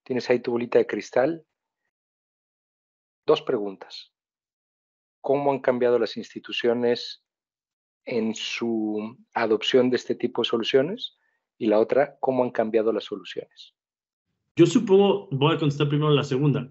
Tienes 0.02 0.28
ahí 0.30 0.40
tu 0.40 0.52
bolita 0.52 0.78
de 0.78 0.86
cristal. 0.86 1.44
Dos 3.26 3.42
preguntas. 3.42 4.12
¿Cómo 5.20 5.52
han 5.52 5.60
cambiado 5.60 5.98
las 5.98 6.16
instituciones 6.16 7.24
en 8.04 8.34
su 8.34 9.18
adopción 9.34 9.90
de 9.90 9.96
este 9.96 10.14
tipo 10.14 10.42
de 10.42 10.48
soluciones? 10.48 11.18
Y 11.58 11.66
la 11.66 11.78
otra, 11.78 12.16
¿cómo 12.20 12.44
han 12.44 12.50
cambiado 12.50 12.92
las 12.92 13.04
soluciones? 13.04 13.74
Yo 14.56 14.66
supongo, 14.66 15.28
voy 15.30 15.54
a 15.54 15.58
contestar 15.58 15.88
primero 15.88 16.10
la 16.10 16.24
segunda. 16.24 16.68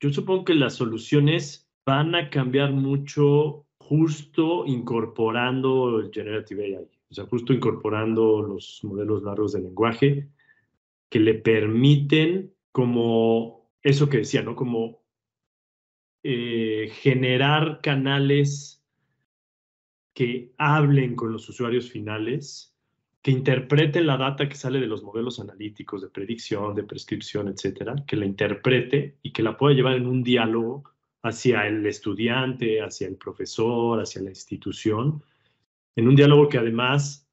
Yo 0.00 0.10
supongo 0.10 0.44
que 0.44 0.54
las 0.54 0.74
soluciones 0.74 1.69
van 1.90 2.14
a 2.14 2.30
cambiar 2.30 2.72
mucho 2.72 3.66
justo 3.78 4.64
incorporando 4.64 5.98
el 5.98 6.12
Generative 6.12 6.64
AI, 6.64 6.88
o 7.10 7.14
sea, 7.14 7.26
justo 7.26 7.52
incorporando 7.52 8.40
los 8.42 8.80
modelos 8.84 9.24
largos 9.24 9.52
de 9.52 9.60
lenguaje 9.60 10.28
que 11.08 11.18
le 11.18 11.34
permiten 11.34 12.54
como 12.70 13.68
eso 13.82 14.08
que 14.08 14.18
decía, 14.18 14.42
¿no? 14.42 14.54
Como 14.54 15.02
eh, 16.22 16.92
generar 16.92 17.80
canales 17.82 18.84
que 20.14 20.52
hablen 20.56 21.16
con 21.16 21.32
los 21.32 21.48
usuarios 21.48 21.90
finales, 21.90 22.76
que 23.22 23.32
interpreten 23.32 24.06
la 24.06 24.16
data 24.16 24.48
que 24.48 24.54
sale 24.54 24.78
de 24.78 24.86
los 24.86 25.02
modelos 25.02 25.40
analíticos 25.40 26.02
de 26.02 26.08
predicción, 26.08 26.76
de 26.76 26.84
prescripción, 26.84 27.48
etcétera, 27.48 27.96
que 28.06 28.16
la 28.16 28.26
interprete 28.26 29.18
y 29.22 29.32
que 29.32 29.42
la 29.42 29.56
pueda 29.56 29.74
llevar 29.74 29.94
en 29.94 30.06
un 30.06 30.22
diálogo 30.22 30.84
hacia 31.22 31.66
el 31.66 31.84
estudiante, 31.86 32.80
hacia 32.80 33.08
el 33.08 33.16
profesor, 33.16 34.00
hacia 34.00 34.22
la 34.22 34.30
institución, 34.30 35.22
en 35.96 36.08
un 36.08 36.16
diálogo 36.16 36.48
que 36.48 36.58
además 36.58 37.28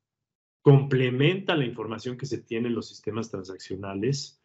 complementa 0.62 1.56
la 1.56 1.66
información 1.66 2.18
que 2.18 2.26
se 2.26 2.40
tiene 2.40 2.68
en 2.68 2.76
los 2.76 2.90
sistemas 2.90 3.30
transaccionales, 3.30 4.42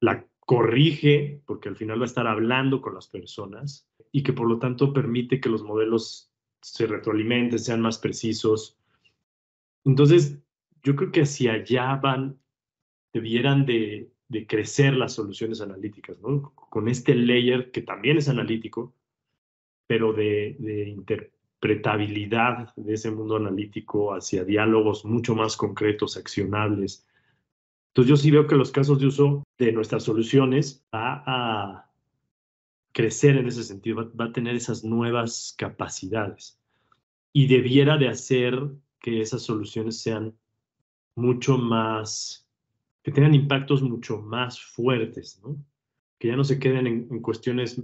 la 0.00 0.24
corrige, 0.38 1.42
porque 1.44 1.68
al 1.68 1.76
final 1.76 1.98
va 2.00 2.04
a 2.04 2.06
estar 2.06 2.26
hablando 2.26 2.80
con 2.80 2.94
las 2.94 3.08
personas, 3.08 3.88
y 4.12 4.22
que 4.22 4.32
por 4.32 4.48
lo 4.48 4.58
tanto 4.58 4.92
permite 4.92 5.40
que 5.40 5.48
los 5.48 5.64
modelos 5.64 6.30
se 6.62 6.86
retroalimenten, 6.86 7.58
sean 7.58 7.80
más 7.80 7.98
precisos. 7.98 8.78
Entonces, 9.84 10.38
yo 10.82 10.94
creo 10.94 11.10
que 11.10 11.22
hacia 11.22 11.54
allá 11.54 11.96
van, 11.96 12.40
debieran 13.12 13.66
de, 13.66 14.12
de 14.28 14.46
crecer 14.46 14.94
las 14.94 15.14
soluciones 15.14 15.60
analíticas, 15.60 16.18
¿no? 16.20 16.52
Con 16.54 16.88
este 16.88 17.14
layer 17.14 17.70
que 17.70 17.82
también 17.82 18.18
es 18.18 18.28
analítico, 18.28 18.94
pero 19.86 20.12
de, 20.12 20.56
interpretabilidad 20.88 22.74
de 22.76 22.94
ese 22.94 23.10
mundo 23.10 23.36
analítico 23.36 24.14
hacia 24.14 24.44
diálogos 24.44 25.04
mucho 25.04 25.34
más 25.34 25.56
concretos, 25.56 26.16
accionables. 26.16 27.06
Entonces 27.88 28.08
yo 28.08 28.16
sí 28.16 28.30
veo 28.30 28.46
que 28.46 28.56
los 28.56 28.72
casos 28.72 28.98
de 28.98 29.06
uso 29.06 29.44
de 29.58 29.72
nuestras 29.72 30.02
soluciones 30.02 30.84
va 30.94 31.22
a 31.26 31.90
crecer 32.92 33.36
en 33.36 33.46
ese 33.46 33.62
sentido, 33.62 33.96
va, 33.96 34.10
va 34.20 34.24
a 34.26 34.32
tener 34.32 34.56
esas 34.56 34.82
nuevas 34.84 35.54
capacidades 35.56 36.58
y 37.32 37.46
debiera 37.46 37.96
de 37.96 38.08
hacer 38.08 38.58
que 38.98 39.20
esas 39.20 39.42
soluciones 39.42 40.00
sean 40.00 40.34
mucho 41.14 41.58
más 41.58 42.45
que 43.06 43.12
tengan 43.12 43.36
impactos 43.36 43.82
mucho 43.82 44.20
más 44.20 44.60
fuertes, 44.60 45.40
que 46.18 46.26
ya 46.26 46.34
no 46.34 46.42
se 46.42 46.58
queden 46.58 46.88
en, 46.88 47.22
cuestiones 47.22 47.80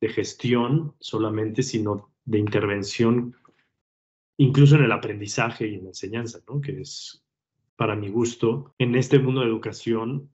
de 0.00 0.08
gestión 0.08 0.96
solamente, 0.98 1.62
sino 1.62 2.10
de 2.24 2.40
intervención, 2.40 3.36
incluso 4.36 4.74
en 4.74 4.82
el 4.82 4.90
aprendizaje 4.90 5.68
y 5.68 5.74
en 5.76 5.84
la 5.84 5.90
enseñanza, 5.90 6.40
¿no? 6.48 6.60
que 6.60 6.80
es, 6.80 7.24
para 7.76 7.94
mi 7.94 8.08
gusto, 8.08 8.74
en 8.78 8.96
este 8.96 9.20
mundo 9.20 9.42
de 9.42 9.46
educación, 9.46 10.28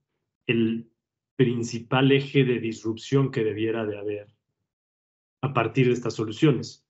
el 0.47 0.91
principal 1.37 2.11
eje 2.11 2.45
de 2.45 2.61
disrupción 2.61 3.31
que 3.31 3.45
debiera 3.45 3.85
de 3.85 3.99
haber 3.99 4.35
a 5.43 5.53
partir 5.53 5.89
de 5.89 5.93
estas 5.93 6.15
soluciones. 6.15 6.89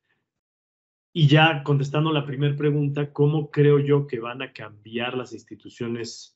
Y 1.13 1.27
ya 1.27 1.65
contestando 1.65 2.13
la 2.13 2.27
primera 2.27 2.55
pregunta, 2.55 3.13
¿cómo 3.13 3.51
creo 3.51 3.81
yo 3.81 4.07
que 4.07 4.21
van 4.21 4.41
a 4.41 4.53
cambiar 4.53 5.17
las 5.17 5.33
instituciones 5.33 6.34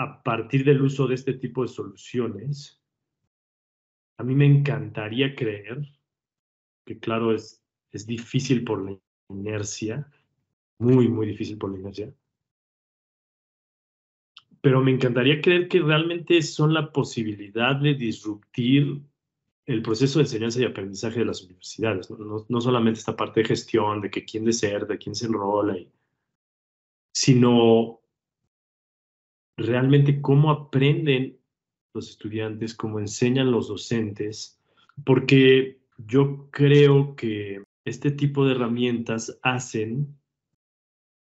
a 0.00 0.22
partir 0.22 0.64
del 0.64 0.80
uso 0.80 1.06
de 1.06 1.14
este 1.14 1.34
tipo 1.34 1.60
de 1.60 1.68
soluciones, 1.68 2.82
a 4.16 4.24
mí 4.24 4.34
me 4.34 4.46
encantaría 4.46 5.34
creer, 5.34 5.86
que 6.86 6.98
claro, 6.98 7.34
es, 7.34 7.62
es 7.90 8.06
difícil 8.06 8.64
por 8.64 8.82
la 8.82 8.98
inercia, 9.28 10.10
muy, 10.78 11.06
muy 11.06 11.26
difícil 11.26 11.58
por 11.58 11.72
la 11.72 11.80
inercia, 11.80 12.14
pero 14.62 14.80
me 14.80 14.90
encantaría 14.90 15.42
creer 15.42 15.68
que 15.68 15.80
realmente 15.80 16.40
son 16.40 16.72
la 16.72 16.90
posibilidad 16.90 17.76
de 17.76 17.92
disruptir 17.92 19.02
el 19.66 19.82
proceso 19.82 20.18
de 20.18 20.24
enseñanza 20.24 20.62
y 20.62 20.64
aprendizaje 20.64 21.18
de 21.18 21.26
las 21.26 21.42
universidades, 21.42 22.10
no, 22.10 22.46
no, 22.48 22.60
solamente 22.62 23.00
esta 23.00 23.16
parte 23.16 23.40
de 23.40 23.48
gestión, 23.48 24.00
de 24.00 24.10
que 24.10 24.24
quién 24.24 24.46
de 24.46 24.52
de 24.52 24.98
quién 24.98 25.14
se 25.14 25.26
enrola, 25.26 25.76
sino 27.12 27.99
realmente 29.66 30.20
cómo 30.20 30.50
aprenden 30.50 31.38
los 31.92 32.08
estudiantes, 32.08 32.74
cómo 32.74 32.98
enseñan 32.98 33.50
los 33.50 33.68
docentes, 33.68 34.60
porque 35.04 35.80
yo 35.98 36.48
creo 36.50 37.16
que 37.16 37.62
este 37.84 38.10
tipo 38.10 38.46
de 38.46 38.52
herramientas 38.52 39.38
hacen 39.42 40.16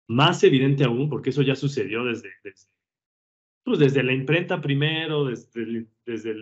más 0.09 0.43
evidente 0.45 0.85
aún, 0.85 1.09
porque 1.09 1.31
eso 1.31 1.43
ya 1.43 1.55
sucedió 1.55 2.05
desde, 2.05 2.31
pues 3.65 3.79
desde 3.79 4.03
la 4.03 4.13
imprenta 4.13 4.61
primero, 4.61 5.25
desde, 5.25 5.87
desde 6.05 6.35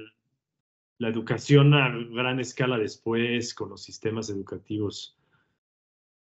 la 0.99 1.09
educación 1.09 1.75
a 1.75 1.89
gran 2.11 2.41
escala 2.41 2.79
después, 2.79 3.55
con 3.55 3.71
los 3.71 3.83
sistemas 3.83 4.29
educativos 4.31 5.17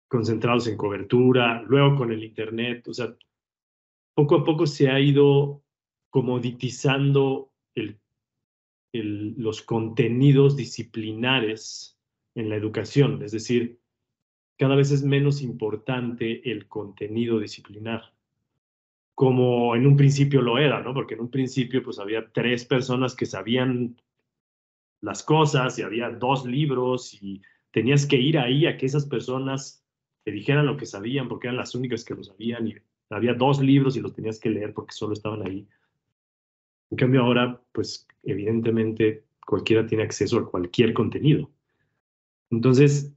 concentrados 0.07 0.67
en 0.67 0.77
cobertura, 0.77 1.63
luego 1.63 1.95
con 1.95 2.11
el 2.11 2.23
Internet, 2.23 2.87
o 2.87 2.93
sea, 2.93 3.15
poco 4.13 4.35
a 4.35 4.43
poco 4.43 4.67
se 4.67 4.89
ha 4.89 4.99
ido 4.99 5.63
comoditizando 6.09 7.51
los 8.93 9.61
contenidos 9.63 10.55
disciplinares 10.55 11.97
en 12.35 12.49
la 12.49 12.55
educación, 12.55 13.23
es 13.23 13.31
decir, 13.31 13.79
cada 14.57 14.75
vez 14.75 14.91
es 14.91 15.03
menos 15.03 15.41
importante 15.41 16.49
el 16.51 16.67
contenido 16.67 17.39
disciplinar, 17.39 18.13
como 19.15 19.75
en 19.75 19.87
un 19.87 19.97
principio 19.97 20.41
lo 20.41 20.59
era, 20.59 20.81
¿no? 20.81 20.93
Porque 20.93 21.15
en 21.15 21.21
un 21.21 21.31
principio 21.31 21.81
pues 21.83 21.99
había 21.99 22.31
tres 22.31 22.65
personas 22.65 23.15
que 23.15 23.25
sabían 23.25 23.99
las 25.01 25.23
cosas 25.23 25.77
y 25.79 25.81
había 25.81 26.09
dos 26.09 26.45
libros 26.45 27.13
y 27.21 27.41
tenías 27.71 28.05
que 28.05 28.17
ir 28.17 28.37
ahí 28.37 28.67
a 28.67 28.77
que 28.77 28.85
esas 28.85 29.05
personas 29.05 29.83
te 30.23 30.31
dijeran 30.31 30.65
lo 30.65 30.77
que 30.77 30.85
sabían 30.85 31.27
porque 31.27 31.47
eran 31.47 31.57
las 31.57 31.75
únicas 31.75 32.05
que 32.05 32.15
lo 32.15 32.23
sabían 32.23 32.67
y 32.67 32.75
había 33.13 33.33
dos 33.33 33.61
libros 33.61 33.95
y 33.95 34.01
los 34.01 34.13
tenías 34.13 34.39
que 34.39 34.49
leer 34.49 34.73
porque 34.73 34.93
solo 34.93 35.13
estaban 35.13 35.45
ahí. 35.45 35.67
En 36.91 36.97
cambio 36.97 37.21
ahora, 37.21 37.61
pues 37.71 38.07
evidentemente 38.23 39.23
cualquiera 39.45 39.85
tiene 39.85 40.03
acceso 40.03 40.37
a 40.37 40.49
cualquier 40.49 40.93
contenido. 40.93 41.49
Entonces, 42.49 43.11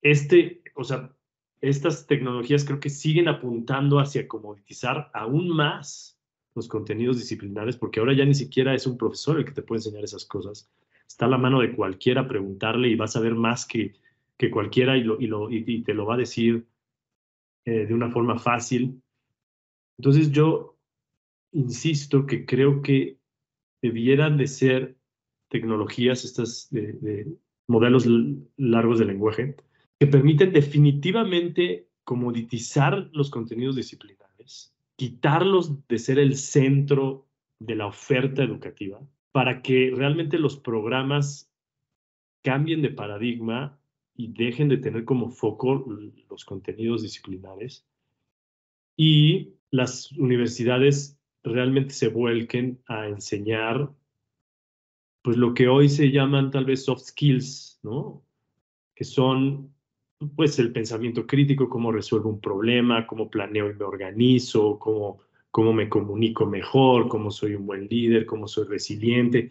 este, 0.00 0.62
o 0.74 0.84
sea, 0.84 1.12
estas 1.60 2.06
tecnologías 2.06 2.64
creo 2.64 2.80
que 2.80 2.90
siguen 2.90 3.28
apuntando 3.28 4.00
hacia 4.00 4.28
comoditizar 4.28 5.10
aún 5.14 5.48
más 5.48 6.18
los 6.54 6.68
contenidos 6.68 7.18
disciplinares, 7.18 7.76
porque 7.76 8.00
ahora 8.00 8.12
ya 8.12 8.24
ni 8.24 8.34
siquiera 8.34 8.74
es 8.74 8.86
un 8.86 8.98
profesor 8.98 9.38
el 9.38 9.44
que 9.44 9.52
te 9.52 9.62
puede 9.62 9.78
enseñar 9.78 10.04
esas 10.04 10.24
cosas. 10.24 10.70
Está 11.06 11.26
a 11.26 11.30
la 11.30 11.38
mano 11.38 11.60
de 11.60 11.74
cualquiera 11.74 12.28
preguntarle 12.28 12.88
y 12.88 12.96
vas 12.96 13.16
a 13.16 13.20
ver 13.20 13.34
más 13.34 13.64
que, 13.64 13.94
que 14.36 14.50
cualquiera 14.50 14.96
y, 14.96 15.02
lo, 15.02 15.20
y, 15.20 15.26
lo, 15.26 15.50
y 15.50 15.82
te 15.82 15.94
lo 15.94 16.04
va 16.04 16.14
a 16.14 16.18
decir 16.18 16.66
eh, 17.64 17.86
de 17.86 17.94
una 17.94 18.10
forma 18.10 18.38
fácil. 18.38 19.02
Entonces 19.98 20.30
yo 20.32 20.78
insisto 21.52 22.26
que 22.26 22.44
creo 22.44 22.82
que 22.82 23.18
debieran 23.82 24.36
de 24.36 24.46
ser 24.46 24.96
tecnologías, 25.48 26.24
estos 26.24 26.70
modelos 27.68 28.06
largos 28.56 28.98
de 28.98 29.04
lenguaje, 29.04 29.56
que 30.00 30.06
permiten 30.06 30.52
definitivamente 30.52 31.88
comoditizar 32.04 33.10
los 33.12 33.30
contenidos 33.30 33.76
disciplinares, 33.76 34.74
quitarlos 34.96 35.86
de 35.86 35.98
ser 35.98 36.18
el 36.18 36.36
centro 36.36 37.28
de 37.60 37.76
la 37.76 37.86
oferta 37.86 38.42
educativa, 38.42 39.00
para 39.30 39.62
que 39.62 39.92
realmente 39.94 40.38
los 40.38 40.56
programas 40.56 41.52
cambien 42.42 42.82
de 42.82 42.90
paradigma 42.90 43.78
y 44.22 44.28
dejen 44.28 44.68
de 44.68 44.76
tener 44.76 45.04
como 45.04 45.30
foco 45.30 45.84
los 46.30 46.44
contenidos 46.44 47.02
disciplinares 47.02 47.84
y 48.96 49.54
las 49.72 50.12
universidades 50.12 51.18
realmente 51.42 51.92
se 51.92 52.06
vuelquen 52.06 52.80
a 52.86 53.08
enseñar 53.08 53.90
pues 55.22 55.36
lo 55.36 55.54
que 55.54 55.66
hoy 55.66 55.88
se 55.88 56.12
llaman 56.12 56.52
tal 56.52 56.64
vez 56.64 56.84
soft 56.84 57.02
skills, 57.02 57.80
¿no? 57.82 58.22
Que 58.94 59.02
son 59.02 59.74
pues 60.36 60.58
el 60.60 60.72
pensamiento 60.72 61.26
crítico, 61.26 61.68
cómo 61.68 61.90
resuelvo 61.90 62.30
un 62.30 62.40
problema, 62.40 63.08
cómo 63.08 63.28
planeo 63.28 63.70
y 63.70 63.74
me 63.74 63.84
organizo, 63.84 64.78
cómo, 64.78 65.18
cómo 65.50 65.72
me 65.72 65.88
comunico 65.88 66.46
mejor, 66.46 67.08
cómo 67.08 67.32
soy 67.32 67.56
un 67.56 67.66
buen 67.66 67.88
líder, 67.88 68.24
cómo 68.24 68.46
soy 68.46 68.68
resiliente. 68.68 69.50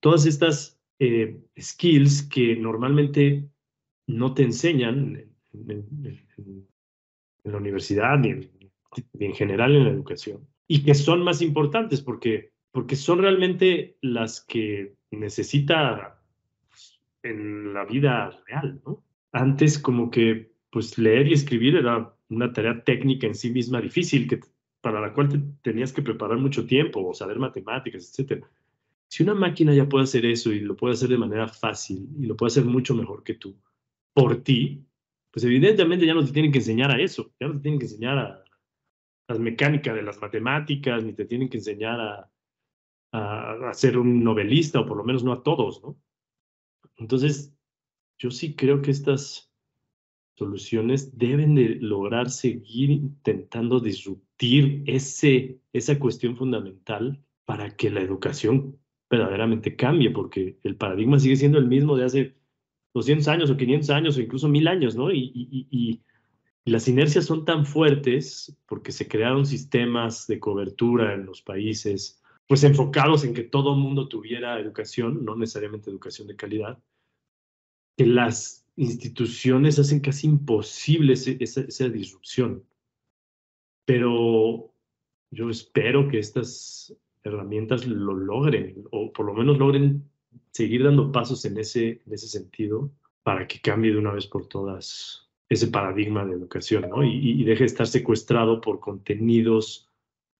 Todas 0.00 0.26
estas 0.26 0.78
eh, 0.98 1.40
skills 1.58 2.22
que 2.24 2.56
normalmente 2.56 3.48
no 4.10 4.34
te 4.34 4.42
enseñan 4.42 5.24
en, 5.52 6.66
la 7.44 7.56
universidad 7.56 8.18
ni 8.18 8.30
en, 8.30 9.34
general 9.34 9.74
en 9.74 9.84
la 9.84 9.90
educación 9.90 10.46
y 10.66 10.82
que 10.84 10.94
son 10.94 11.22
más 11.22 11.42
importantes 11.42 12.00
porque, 12.00 12.52
porque 12.70 12.96
son 12.96 13.20
realmente 13.20 13.96
las 14.02 14.40
que 14.40 14.94
necesita 15.10 16.20
en 17.22 17.72
la 17.72 17.84
vida 17.84 18.30
real, 18.46 18.80
¿no? 18.84 19.02
Antes 19.32 19.78
como 19.78 20.10
que 20.10 20.52
pues 20.70 20.98
leer 20.98 21.28
y 21.28 21.32
escribir 21.32 21.76
era 21.76 22.14
una 22.28 22.52
tarea 22.52 22.82
técnica 22.84 23.26
en 23.26 23.34
sí 23.34 23.50
misma 23.50 23.80
difícil 23.80 24.28
que 24.28 24.40
para 24.80 25.00
la 25.00 25.12
cual 25.12 25.28
te 25.28 25.40
tenías 25.62 25.92
que 25.92 26.02
preparar 26.02 26.38
mucho 26.38 26.66
tiempo 26.66 27.06
o 27.06 27.14
saber 27.14 27.38
matemáticas, 27.38 28.18
etc. 28.18 28.44
Si 29.08 29.22
una 29.22 29.34
máquina 29.34 29.74
ya 29.74 29.88
puede 29.88 30.04
hacer 30.04 30.24
eso 30.24 30.52
y 30.52 30.60
lo 30.60 30.76
puede 30.76 30.94
hacer 30.94 31.08
de 31.08 31.18
manera 31.18 31.48
fácil 31.48 32.08
y 32.18 32.26
lo 32.26 32.36
puede 32.36 32.48
hacer 32.48 32.64
mucho 32.64 32.94
mejor 32.94 33.22
que 33.22 33.34
tú, 33.34 33.56
por 34.20 34.42
ti, 34.42 34.84
pues 35.30 35.44
evidentemente 35.44 36.04
ya 36.04 36.12
no 36.12 36.22
te 36.22 36.32
tienen 36.32 36.52
que 36.52 36.58
enseñar 36.58 36.90
a 36.90 37.00
eso, 37.00 37.32
ya 37.40 37.46
no 37.46 37.54
te 37.54 37.60
tienen 37.60 37.80
que 37.80 37.86
enseñar 37.86 38.18
a 38.18 38.44
las 39.28 39.38
mecánicas 39.38 39.94
de 39.94 40.02
las 40.02 40.20
matemáticas, 40.20 41.02
ni 41.02 41.14
te 41.14 41.24
tienen 41.24 41.48
que 41.48 41.56
enseñar 41.56 41.98
a, 41.98 42.30
a, 43.12 43.72
ser 43.72 43.96
un 43.96 44.22
novelista, 44.22 44.80
o 44.80 44.86
por 44.86 44.98
lo 44.98 45.04
menos 45.04 45.24
no 45.24 45.32
a 45.32 45.42
todos, 45.42 45.82
¿no? 45.82 45.98
Entonces, 46.98 47.56
yo 48.18 48.30
sí 48.30 48.54
creo 48.54 48.82
que 48.82 48.90
estas 48.90 49.50
soluciones 50.36 51.16
deben 51.16 51.54
de 51.54 51.76
lograr 51.76 52.28
seguir 52.28 52.90
intentando 52.90 53.80
disruptir 53.80 54.82
ese, 54.86 55.62
esa 55.72 55.98
cuestión 55.98 56.36
fundamental 56.36 57.24
para 57.46 57.74
que 57.74 57.88
la 57.88 58.02
educación 58.02 58.78
verdaderamente 59.08 59.76
cambie, 59.76 60.10
porque 60.10 60.58
el 60.62 60.76
paradigma 60.76 61.18
sigue 61.18 61.36
siendo 61.36 61.58
el 61.58 61.68
mismo 61.68 61.96
de 61.96 62.04
hace 62.04 62.39
200 62.94 63.28
años 63.28 63.50
o 63.50 63.56
500 63.56 63.90
años 63.90 64.16
o 64.16 64.20
incluso 64.20 64.48
mil 64.48 64.66
años, 64.68 64.96
¿no? 64.96 65.12
Y, 65.12 66.00
las 66.66 66.86
inercias 66.86 67.24
son 67.24 67.44
tan 67.44 67.66
fuertes 67.66 68.56
porque 68.66 68.92
se 68.92 69.08
crearon 69.08 69.44
sistemas 69.44 70.28
de 70.28 70.38
cobertura 70.38 71.14
en 71.14 71.24
los 71.24 71.42
países, 71.42 72.22
pues 72.46 72.62
enfocados 72.62 73.24
en 73.24 73.34
que 73.34 73.42
todo 73.42 73.74
mundo 73.74 74.06
tuviera 74.08 74.60
educación, 74.60 75.24
no 75.24 75.34
necesariamente 75.34 75.90
educación 75.90 76.28
de 76.28 76.36
calidad, 76.36 76.78
que 77.96 78.06
las 78.06 78.68
instituciones 78.76 79.78
hacen 79.78 80.00
casi 80.00 80.28
imposible 80.28 81.14
esa 81.14 81.88
disrupción. 81.88 82.62
Pero 83.84 84.72
yo 85.30 85.50
espero 85.50 86.08
que 86.08 86.18
estas 86.18 86.94
herramientas 87.22 87.86
lo 87.86 88.14
logren, 88.14 88.84
o 88.90 89.12
por 89.12 89.26
lo 89.26 89.34
menos 89.34 89.58
logren 89.58 90.09
seguir 90.52 90.84
dando 90.84 91.12
pasos 91.12 91.44
en 91.44 91.58
ese, 91.58 92.02
en 92.06 92.12
ese 92.12 92.28
sentido 92.28 92.90
para 93.22 93.46
que 93.46 93.60
cambie 93.60 93.92
de 93.92 93.98
una 93.98 94.12
vez 94.12 94.26
por 94.26 94.46
todas 94.46 95.30
ese 95.48 95.66
paradigma 95.66 96.24
de 96.24 96.34
educación, 96.34 96.88
¿no? 96.88 97.02
Y, 97.02 97.42
deje 97.44 97.60
de 97.60 97.66
estar 97.66 97.86
secuestrado 97.86 98.60
por 98.60 98.78
contenidos 98.78 99.88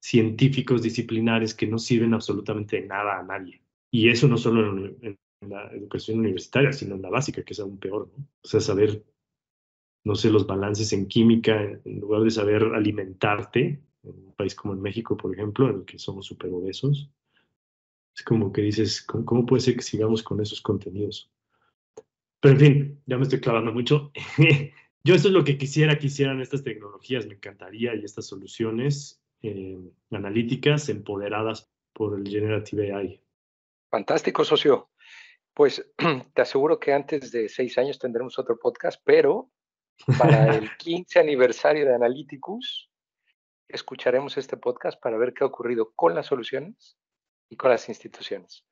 científicos 0.00 0.82
disciplinares 0.82 1.52
que 1.52 1.66
no 1.66 1.78
sirven 1.78 2.14
absolutamente 2.14 2.80
de 2.80 2.86
nada 2.86 3.18
a 3.18 3.22
nadie. 3.24 3.60
Y 3.90 4.08
eso 4.08 4.28
no 4.28 4.38
solo 4.38 4.88
en, 5.02 5.18
la 5.40 5.68
educación 5.72 6.20
universitaria, 6.20 6.72
sino 6.72 6.94
en 6.94 7.02
la 7.02 7.10
básica, 7.10 7.42
que 7.42 7.54
es 7.54 7.60
aún 7.60 7.78
peor. 7.78 8.10
O 8.42 8.48
sea, 8.48 8.60
saber, 8.60 9.02
no 10.04 10.14
sé, 10.14 10.30
los 10.30 10.46
balances 10.46 10.92
en 10.92 11.08
química, 11.08 11.60
en 11.84 12.00
lugar 12.00 12.22
de 12.22 12.30
saber 12.30 12.62
alimentarte, 12.62 13.82
en 14.02 14.10
un 14.10 14.32
país 14.34 14.54
como 14.54 14.74
en 14.74 14.82
México, 14.82 15.16
por 15.16 15.32
ejemplo, 15.32 15.68
en 15.70 15.76
el 15.76 15.84
que 15.84 15.98
somos 15.98 16.26
súper 16.26 16.50
obesos, 16.50 17.10
es 18.14 18.22
como 18.22 18.52
que 18.52 18.62
dices, 18.62 19.02
¿cómo, 19.02 19.46
puede 19.46 19.62
ser 19.62 19.76
que 19.76 19.82
sigamos 19.82 20.22
con 20.22 20.40
esos 20.40 20.60
contenidos? 20.60 21.30
Pero 22.40 22.54
en 22.54 22.60
fin, 22.60 23.02
ya 23.06 23.16
me 23.16 23.22
estoy 23.22 23.40
clavando 23.40 23.72
mucho. 23.72 24.10
Yo 25.04 25.14
eso 25.14 25.28
es 25.28 25.34
lo 25.34 25.44
que 25.44 25.56
quisiera 25.56 25.98
que 25.98 26.08
hicieran 26.08 26.40
estas 26.40 26.62
tecnologías, 26.62 27.26
me 27.26 27.34
encantaría, 27.34 27.94
y 27.94 28.04
estas 28.04 28.26
soluciones 28.26 29.22
eh, 29.42 29.78
analíticas 30.10 30.88
empoderadas 30.88 31.70
por 31.92 32.18
el 32.18 32.28
Generative 32.28 32.94
AI. 32.94 33.20
Fantástico, 33.90 34.44
socio. 34.44 34.90
Pues 35.54 35.90
te 36.34 36.42
aseguro 36.42 36.78
que 36.78 36.92
antes 36.92 37.32
de 37.32 37.48
seis 37.48 37.76
años 37.78 37.98
tendremos 37.98 38.38
otro 38.38 38.58
podcast, 38.58 39.00
pero 39.04 39.50
para 40.18 40.56
el 40.56 40.70
15 40.78 41.18
aniversario 41.18 41.86
de 41.86 41.94
Analyticus 41.94 42.90
escucharemos 43.68 44.36
este 44.36 44.56
podcast 44.56 45.00
para 45.00 45.16
ver 45.16 45.32
qué 45.32 45.44
ha 45.44 45.46
ocurrido 45.46 45.92
con 45.94 46.14
las 46.14 46.26
soluciones 46.26 46.98
y 47.50 47.56
con 47.56 47.70
las 47.70 47.90
instituciones. 47.90 48.64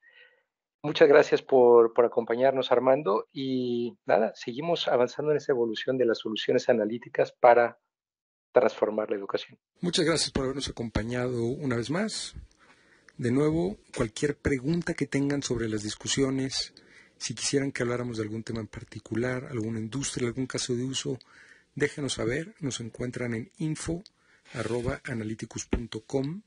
Muchas 0.81 1.09
gracias 1.09 1.43
por, 1.43 1.93
por, 1.93 2.05
acompañarnos, 2.07 2.71
Armando. 2.71 3.27
Y 3.33 3.99
nada, 4.07 4.33
seguimos 4.37 4.87
avanzando 4.87 5.33
en 5.33 5.39
esa 5.39 5.51
evolución 5.53 5.99
de 5.99 6.07
las 6.07 6.19
soluciones 6.19 6.69
analíticas 6.69 7.33
para 7.33 7.81
transformar 8.53 9.11
la 9.11 9.17
educación. 9.17 9.59
Muchas 9.81 10.05
gracias 10.05 10.31
por 10.31 10.45
habernos 10.45 10.69
acompañado 10.69 11.43
una 11.45 11.75
vez 11.77 11.91
más. 11.91 12.37
De 13.17 13.33
nuevo, 13.33 13.79
cualquier 13.97 14.39
pregunta 14.39 14.95
que 14.95 15.07
tengan 15.07 15.43
sobre 15.43 15.69
las 15.69 15.83
discusiones, 15.83 16.73
si 17.17 17.35
quisieran 17.35 17.73
que 17.73 17.83
habláramos 17.83 18.19
de 18.19 18.23
algún 18.23 18.45
tema 18.45 18.61
en 18.61 18.69
particular, 18.69 19.49
alguna 19.51 19.81
industria, 19.81 20.29
algún 20.29 20.47
caso 20.47 20.77
de 20.77 20.85
uso, 20.85 21.19
déjenos 21.75 22.13
saber. 22.13 22.55
Nos 22.61 22.79
encuentran 22.79 23.35
en 23.35 23.51
info.analyticus.com, 23.59 26.43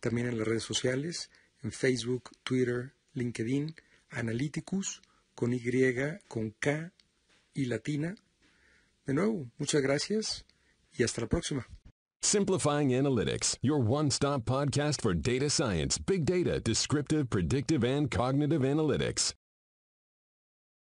también 0.00 0.28
en 0.28 0.38
las 0.38 0.48
redes 0.48 0.62
sociales 0.62 1.30
en 1.64 1.72
Facebook, 1.72 2.30
Twitter, 2.44 2.92
LinkedIn, 3.14 3.74
Analyticus, 4.10 5.00
con 5.34 5.52
Y, 5.52 5.60
con 6.28 6.54
K 6.60 6.92
y 7.54 7.64
latina. 7.66 8.14
De 9.06 9.14
nuevo, 9.14 9.50
muchas 9.58 9.82
gracias 9.82 10.44
y 10.96 11.02
hasta 11.02 11.22
la 11.22 11.26
próxima. 11.26 11.66
Simplifying 12.22 12.90
Analytics, 12.90 13.58
your 13.60 13.78
one-stop 13.78 14.44
podcast 14.44 15.02
for 15.02 15.14
data 15.14 15.50
science, 15.50 15.98
big 15.98 16.24
data, 16.24 16.58
descriptive, 16.58 17.28
predictive, 17.28 17.84
and 17.84 18.10
cognitive 18.10 18.62
analytics. 18.62 19.34